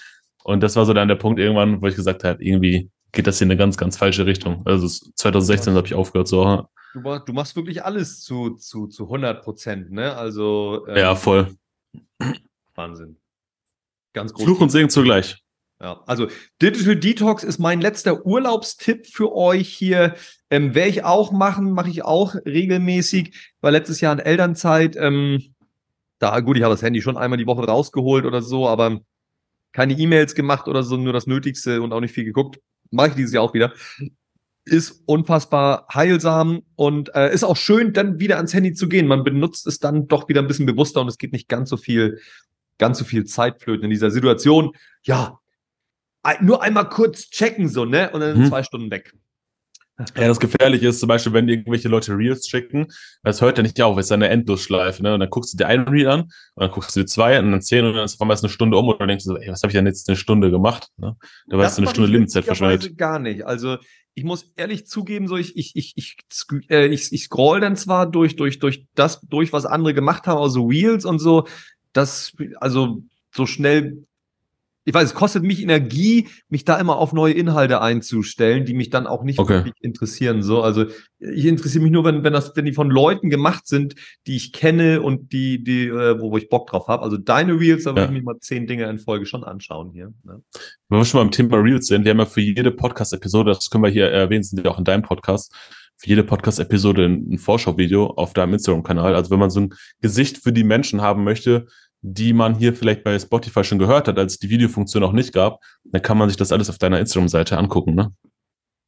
[0.44, 3.38] Und das war so dann der Punkt irgendwann, wo ich gesagt habe, irgendwie geht das
[3.38, 4.62] hier in eine ganz, ganz falsche Richtung.
[4.64, 6.66] Also es- 2016 habe ich aufgehört so.
[6.94, 10.14] Du, machst- du machst wirklich alles zu, zu, zu 100 Prozent, ne?
[10.16, 11.54] Also, ähm, Ja, voll.
[12.74, 13.16] Wahnsinn.
[14.12, 14.44] Ganz groß.
[14.44, 15.42] Fluch und Segen zugleich.
[15.80, 16.28] Ja, also
[16.60, 20.14] Digital Detox ist mein letzter Urlaubstipp für euch hier.
[20.48, 23.52] Ähm, Werde ich auch machen, mache ich auch regelmäßig.
[23.60, 24.96] War letztes Jahr in Elternzeit.
[24.96, 25.54] Ähm,
[26.20, 29.00] da, gut, ich habe das Handy schon einmal die Woche rausgeholt oder so, aber
[29.72, 32.60] keine E-Mails gemacht oder so, nur das Nötigste und auch nicht viel geguckt.
[32.92, 33.72] Mache ich dieses Jahr auch wieder.
[34.64, 39.08] Ist unfassbar heilsam und äh, ist auch schön, dann wieder ans Handy zu gehen.
[39.08, 41.76] Man benutzt es dann doch wieder ein bisschen bewusster und es geht nicht ganz so
[41.76, 42.20] viel,
[42.78, 44.72] ganz so viel Zeit flöten in dieser Situation.
[45.04, 45.38] Ja,
[46.40, 48.10] nur einmal kurz checken, so, ne?
[48.10, 48.46] Und dann Mhm.
[48.46, 49.12] zwei Stunden weg.
[50.16, 52.88] Ja, das Gefährliche ist zum Beispiel, wenn irgendwelche Leute Reels schicken,
[53.22, 55.14] das hört ja nicht auf, es ist eine Endlosschleife, ne?
[55.14, 57.52] Und dann guckst du dir einen Reel an, und dann guckst du dir zwei und
[57.52, 59.36] dann zehn und dann ist auf einmal eine Stunde um und dann denkst du so,
[59.36, 60.88] ey, was habe ich denn jetzt eine Stunde gemacht?
[60.96, 61.16] Ne?
[61.46, 62.96] Da war Das jetzt eine Stunde Lebenszeit verschwendet.
[62.96, 63.44] Gar nicht.
[63.46, 63.76] Also
[64.14, 66.16] ich muss ehrlich zugeben, so ich, ich, ich, ich,
[66.68, 70.40] äh, ich, ich scroll dann zwar durch, durch, durch das, durch was andere gemacht haben,
[70.40, 71.46] also Reels und so,
[71.92, 73.02] das, also
[73.34, 74.04] so schnell,
[74.84, 78.90] ich weiß, es kostet mich Energie, mich da immer auf neue Inhalte einzustellen, die mich
[78.90, 79.64] dann auch nicht Okay.
[79.64, 80.42] wirklich interessieren.
[80.42, 80.86] So, also
[81.20, 83.94] ich interessiere mich nur, wenn, wenn das, wenn die von Leuten gemacht sind,
[84.26, 87.04] die ich kenne und die, die, äh, wo, wo ich Bock drauf habe.
[87.04, 88.06] Also deine Reels, da würde Ja.
[88.06, 90.12] ich mir mal zehn Dinge in Folge schon anschauen hier.
[90.24, 90.42] Ne?
[90.88, 93.84] Wenn wir schon beim Thema Reels sind, wir haben ja für jede Podcast-Episode, das können
[93.84, 95.54] wir hier erwähnen, sind ja auch in deinem Podcast,
[96.02, 99.14] für jede Podcast-Episode ein, Vorschauvideo auf deinem Instagram-Kanal.
[99.14, 101.66] Also wenn man so ein Gesicht für die Menschen haben möchte,
[102.00, 105.32] die man hier vielleicht bei Spotify schon gehört hat, als es die Videofunktion auch nicht
[105.32, 108.12] gab, dann kann man sich das alles auf deiner Instagram-Seite angucken, ne?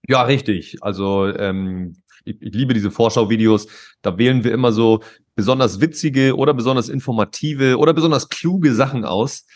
[0.08, 0.78] Ja, richtig.
[0.82, 1.94] Also ähm,
[2.24, 3.68] ich, ich liebe diese Vorschau-Videos.
[4.02, 5.00] Da wählen wir immer so
[5.36, 9.46] besonders witzige oder besonders informative oder besonders kluge Sachen aus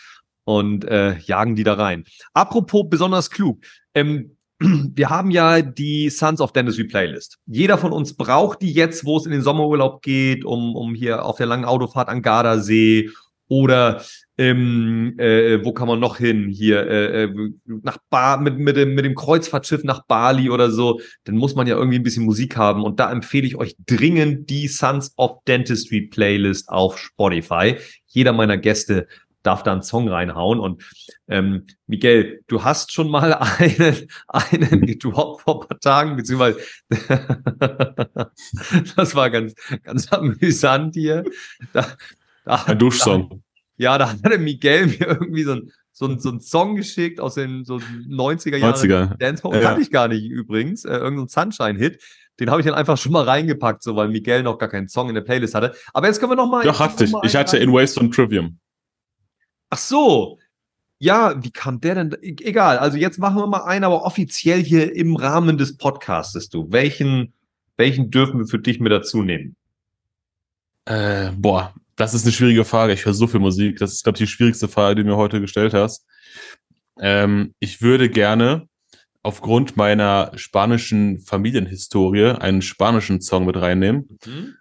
[0.44, 2.04] und äh, jagen die da rein.
[2.34, 3.58] Apropos besonders klug.
[3.94, 7.38] Ähm, wir haben ja die Sons of Dentistry Playlist.
[7.46, 11.24] Jeder von uns braucht die jetzt, wo es in den Sommerurlaub geht, um, um hier
[11.24, 13.10] auf der langen Autofahrt an Gardasee
[13.48, 14.02] oder
[14.36, 16.48] ähm, äh, wo kann man noch hin?
[16.48, 21.00] Hier äh, äh, nach ba mit, mit, dem, mit dem Kreuzfahrtschiff nach Bali oder so.
[21.24, 22.84] Dann muss man ja irgendwie ein bisschen Musik haben.
[22.84, 27.76] Und da empfehle ich euch dringend die Sons of Dentistry Playlist auf Spotify.
[28.06, 29.08] Jeder meiner Gäste
[29.48, 30.60] darf da einen Song reinhauen.
[30.60, 30.84] Und
[31.26, 36.58] ähm, Miguel, du hast schon mal einen, einen gedroppt vor ein paar Tagen, beziehungsweise
[38.96, 41.24] das war ganz, ganz amüsant hier.
[41.72, 41.86] Da,
[42.44, 43.42] da, Ein Duschsong.
[43.76, 47.34] ja, da hat Miguel mir irgendwie so ein, so ein, so ein Song geschickt aus
[47.34, 48.74] den so 90er Jahren.
[48.74, 49.16] 90er.
[49.16, 49.60] Dancehall Ja.
[49.62, 50.84] kannte ich gar nicht übrigens.
[50.84, 52.00] Äh, irgendein Sunshine-Hit.
[52.38, 55.08] Den habe ich dann einfach schon mal reingepackt, so weil Miguel noch gar keinen Song
[55.08, 55.74] in der Playlist hatte.
[55.92, 56.62] Aber jetzt können wir noch mal.
[56.64, 57.12] Doch, hatte ich.
[57.24, 58.58] Ich hatte in Waste und Trivium.
[59.70, 60.38] Ach so.
[60.98, 62.16] Ja, wie kam der denn?
[62.22, 62.78] E- Egal.
[62.78, 66.70] Also jetzt machen wir mal einen, aber offiziell hier im Rahmen des Podcastes, du.
[66.70, 67.32] Welchen,
[67.76, 69.54] welchen dürfen wir für dich mit dazu nehmen?
[70.86, 72.94] Äh, boah, das ist eine schwierige Frage.
[72.94, 73.78] Ich höre so viel Musik.
[73.78, 76.04] Das ist, glaube ich, die schwierigste Frage, die du mir heute gestellt hast.
[77.00, 78.68] Ähm, ich würde gerne
[79.22, 84.18] aufgrund meiner spanischen Familienhistorie einen spanischen Song mit reinnehmen.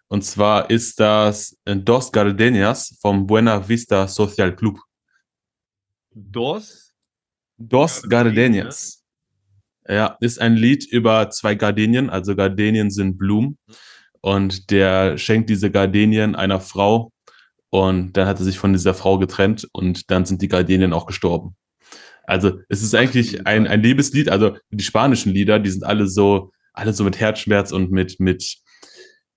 [0.08, 4.80] Und zwar ist das Dos Gardenias vom Buena Vista Social Club.
[6.18, 6.96] Dos.
[7.58, 9.04] Dos Gardenias.
[9.88, 13.58] Ja, ist ein Lied über zwei Gardenien, also Gardenien sind Blumen.
[14.22, 17.12] Und der schenkt diese Gardenien einer Frau
[17.70, 21.06] und dann hat er sich von dieser Frau getrennt und dann sind die Gardenien auch
[21.06, 21.56] gestorben.
[22.24, 26.52] Also es ist eigentlich ein, ein Liebeslied, also die spanischen Lieder, die sind alle so,
[26.74, 28.58] alle so mit Herzschmerz und mit, mit,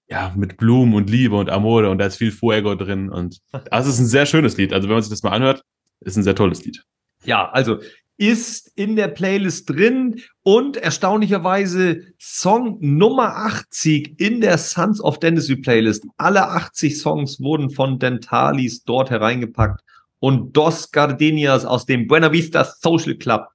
[0.09, 3.39] ja, mit Blumen und Liebe und Amore und da ist viel Fuego drin und
[3.71, 4.73] also es ist ein sehr schönes Lied.
[4.73, 5.63] Also wenn man sich das mal anhört,
[6.01, 6.83] ist ein sehr tolles Lied.
[7.25, 7.81] Ja, also
[8.17, 15.57] ist in der Playlist drin und erstaunlicherweise Song Nummer 80 in der Sons of Dentistry
[15.57, 16.05] Playlist.
[16.19, 19.81] Alle 80 Songs wurden von Dentalis dort hereingepackt
[20.19, 23.49] und Dos Gardenias aus dem Buena Vista Social Club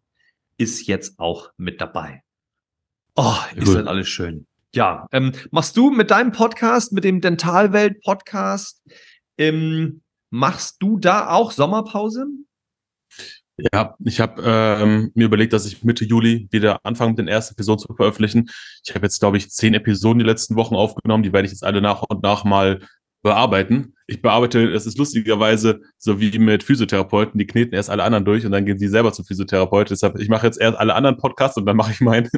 [0.57, 2.23] ist jetzt auch mit dabei.
[3.15, 3.75] Oh, ist Gut.
[3.75, 4.47] das alles schön.
[4.73, 8.81] Ja, ähm, machst du mit deinem Podcast, mit dem Dentalwelt Podcast,
[9.37, 10.01] ähm,
[10.35, 12.27] machst du da auch Sommerpause?
[13.71, 17.53] Ja, ich habe ähm, mir überlegt, dass ich Mitte Juli wieder anfange, mit den ersten
[17.53, 18.49] Episoden zu veröffentlichen.
[18.85, 21.23] Ich habe jetzt, glaube ich, zehn Episoden die letzten Wochen aufgenommen.
[21.23, 22.81] Die werde ich jetzt alle nach und nach mal
[23.23, 23.93] bearbeiten.
[24.07, 28.45] Ich bearbeite, es ist lustigerweise so wie mit Physiotherapeuten, die kneten erst alle anderen durch
[28.45, 29.89] und dann gehen sie selber zum Physiotherapeut.
[29.89, 32.29] Deshalb, ich mache jetzt erst alle anderen Podcasts und dann mache ich meinen.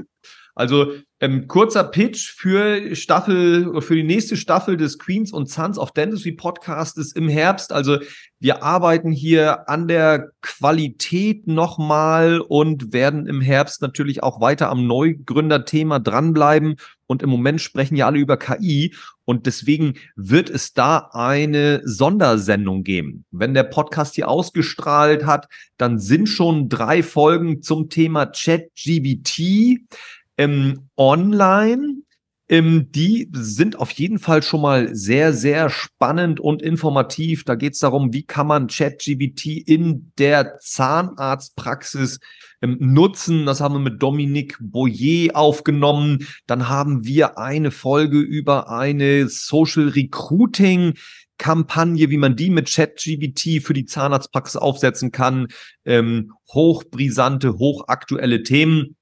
[0.57, 5.91] Also ähm, kurzer Pitch für Staffel, für die nächste Staffel des Queens und Sons of
[5.91, 7.71] Dentistry Podcastes im Herbst.
[7.71, 7.99] Also
[8.39, 14.85] wir arbeiten hier an der Qualität nochmal und werden im Herbst natürlich auch weiter am
[14.85, 16.75] Neugründerthema dranbleiben.
[17.07, 18.93] Und im Moment sprechen ja alle über KI
[19.25, 23.25] und deswegen wird es da eine Sondersendung geben.
[23.31, 25.47] Wenn der Podcast hier ausgestrahlt hat,
[25.77, 29.79] dann sind schon drei Folgen zum Thema ChatGBT
[30.37, 32.01] ähm, online.
[32.49, 37.43] Ähm, die sind auf jeden Fall schon mal sehr, sehr spannend und informativ.
[37.43, 42.19] Da geht es darum, wie kann man ChatGBT in der Zahnarztpraxis
[42.61, 43.45] ähm, nutzen.
[43.45, 46.27] Das haben wir mit Dominique Boyer aufgenommen.
[46.45, 50.93] Dann haben wir eine Folge über eine Social Recruiting
[51.37, 55.47] Kampagne, wie man die mit ChatGBT für die Zahnarztpraxis aufsetzen kann.
[55.85, 58.96] Ähm, hochbrisante, hochaktuelle Themen.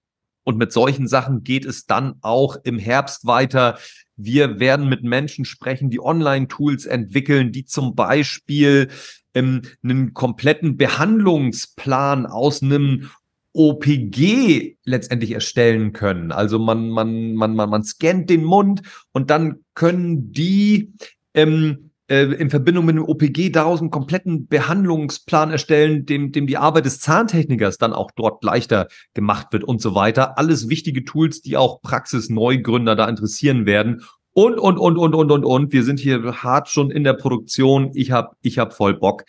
[0.46, 3.78] Und mit solchen Sachen geht es dann auch im Herbst weiter.
[4.16, 8.88] Wir werden mit Menschen sprechen, die Online-Tools entwickeln, die zum Beispiel
[9.34, 13.10] ähm, einen kompletten Behandlungsplan aus einem
[13.54, 16.32] OPG letztendlich erstellen können.
[16.32, 18.82] Also man, man, man, man, man scannt den Mund
[19.14, 20.94] und dann können die
[21.34, 26.58] ähm, äh, in Verbindung mit dem OPG daraus einen kompletten Behandlungsplan erstellen, dem, dem die
[26.58, 30.38] Arbeit des Zahntechnikers dann auch dort leichter gemacht wird und so weiter.
[30.38, 34.04] Alles wichtige Tools, die auch Praxisneugründer da interessieren werden.
[34.34, 35.74] Und, und, und, und, und, und, und.
[35.74, 37.92] Wir sind hier hart schon in der Produktion.
[37.94, 39.24] Ich hab, ich hab voll Bock.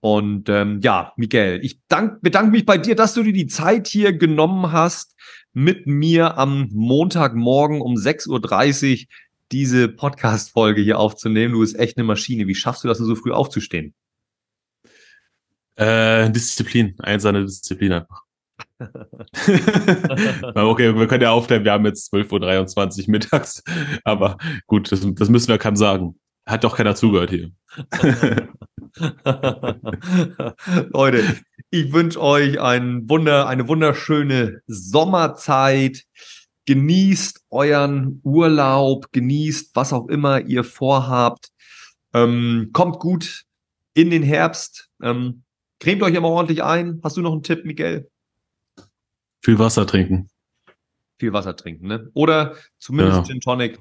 [0.00, 3.88] Und ähm, ja, Miguel, ich dank, bedanke mich bei dir, dass du dir die Zeit
[3.88, 5.16] hier genommen hast,
[5.52, 9.06] mit mir am Montagmorgen um 6.30 Uhr
[9.52, 11.54] diese Podcast-Folge hier aufzunehmen.
[11.54, 12.46] Du bist echt eine Maschine.
[12.46, 13.94] Wie schaffst du das, so früh aufzustehen?
[15.76, 18.22] Äh, Disziplin, einsame Disziplin einfach.
[20.54, 23.62] okay, wir können ja aufklären, wir haben jetzt 12.23 Uhr mittags,
[24.04, 26.18] aber gut, das, das müssen wir keinem sagen.
[26.46, 27.50] Hat doch keiner zugehört hier.
[30.92, 31.24] Leute,
[31.70, 36.04] ich wünsche euch ein Wunder, eine wunderschöne Sommerzeit
[36.66, 41.48] genießt euren Urlaub, genießt was auch immer ihr vorhabt.
[42.12, 43.44] Ähm, kommt gut
[43.94, 44.90] in den Herbst.
[45.02, 45.42] Ähm,
[45.80, 47.00] cremt euch immer ordentlich ein.
[47.02, 48.10] Hast du noch einen Tipp, Miguel?
[49.42, 50.28] Viel Wasser trinken.
[51.18, 52.10] Viel Wasser trinken, ne?
[52.14, 53.26] Oder zumindest genau.
[53.28, 53.78] Gin Tonic.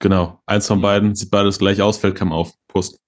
[0.00, 2.54] Genau, eins von beiden sieht beides gleich aus, fällt keinem auf.
[2.68, 3.00] Prost.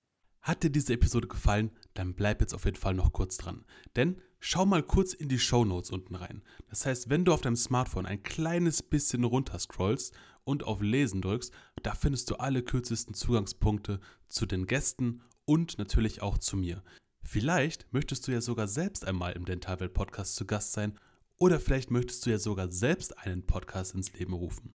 [0.43, 3.65] Hat dir diese Episode gefallen, dann bleib jetzt auf jeden Fall noch kurz dran.
[3.97, 6.43] Denn schau mal kurz in die Show Notes unten rein.
[6.69, 10.15] Das heißt, wenn du auf deinem Smartphone ein kleines bisschen runter scrollst
[10.45, 16.23] und auf Lesen drückst, da findest du alle kürzesten Zugangspunkte zu den Gästen und natürlich
[16.23, 16.83] auch zu mir.
[17.23, 20.99] Vielleicht möchtest du ja sogar selbst einmal im Dentalwelt Podcast zu Gast sein
[21.37, 24.73] oder vielleicht möchtest du ja sogar selbst einen Podcast ins Leben rufen.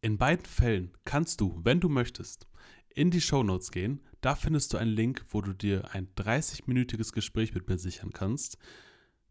[0.00, 2.46] In beiden Fällen kannst du, wenn du möchtest,
[2.94, 4.00] in die Show Notes gehen.
[4.20, 8.58] Da findest du einen Link, wo du dir ein 30-minütiges Gespräch mit mir sichern kannst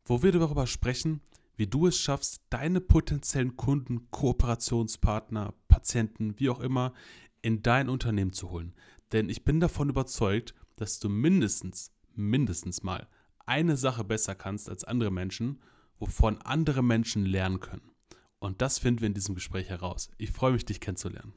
[0.07, 1.21] wo wir darüber sprechen,
[1.57, 6.93] wie du es schaffst, deine potenziellen Kunden, Kooperationspartner, Patienten, wie auch immer,
[7.41, 8.73] in dein Unternehmen zu holen.
[9.11, 13.07] Denn ich bin davon überzeugt, dass du mindestens, mindestens mal
[13.45, 15.61] eine Sache besser kannst als andere Menschen,
[15.99, 17.91] wovon andere Menschen lernen können.
[18.39, 20.09] Und das finden wir in diesem Gespräch heraus.
[20.17, 21.33] Ich freue mich, dich kennenzulernen.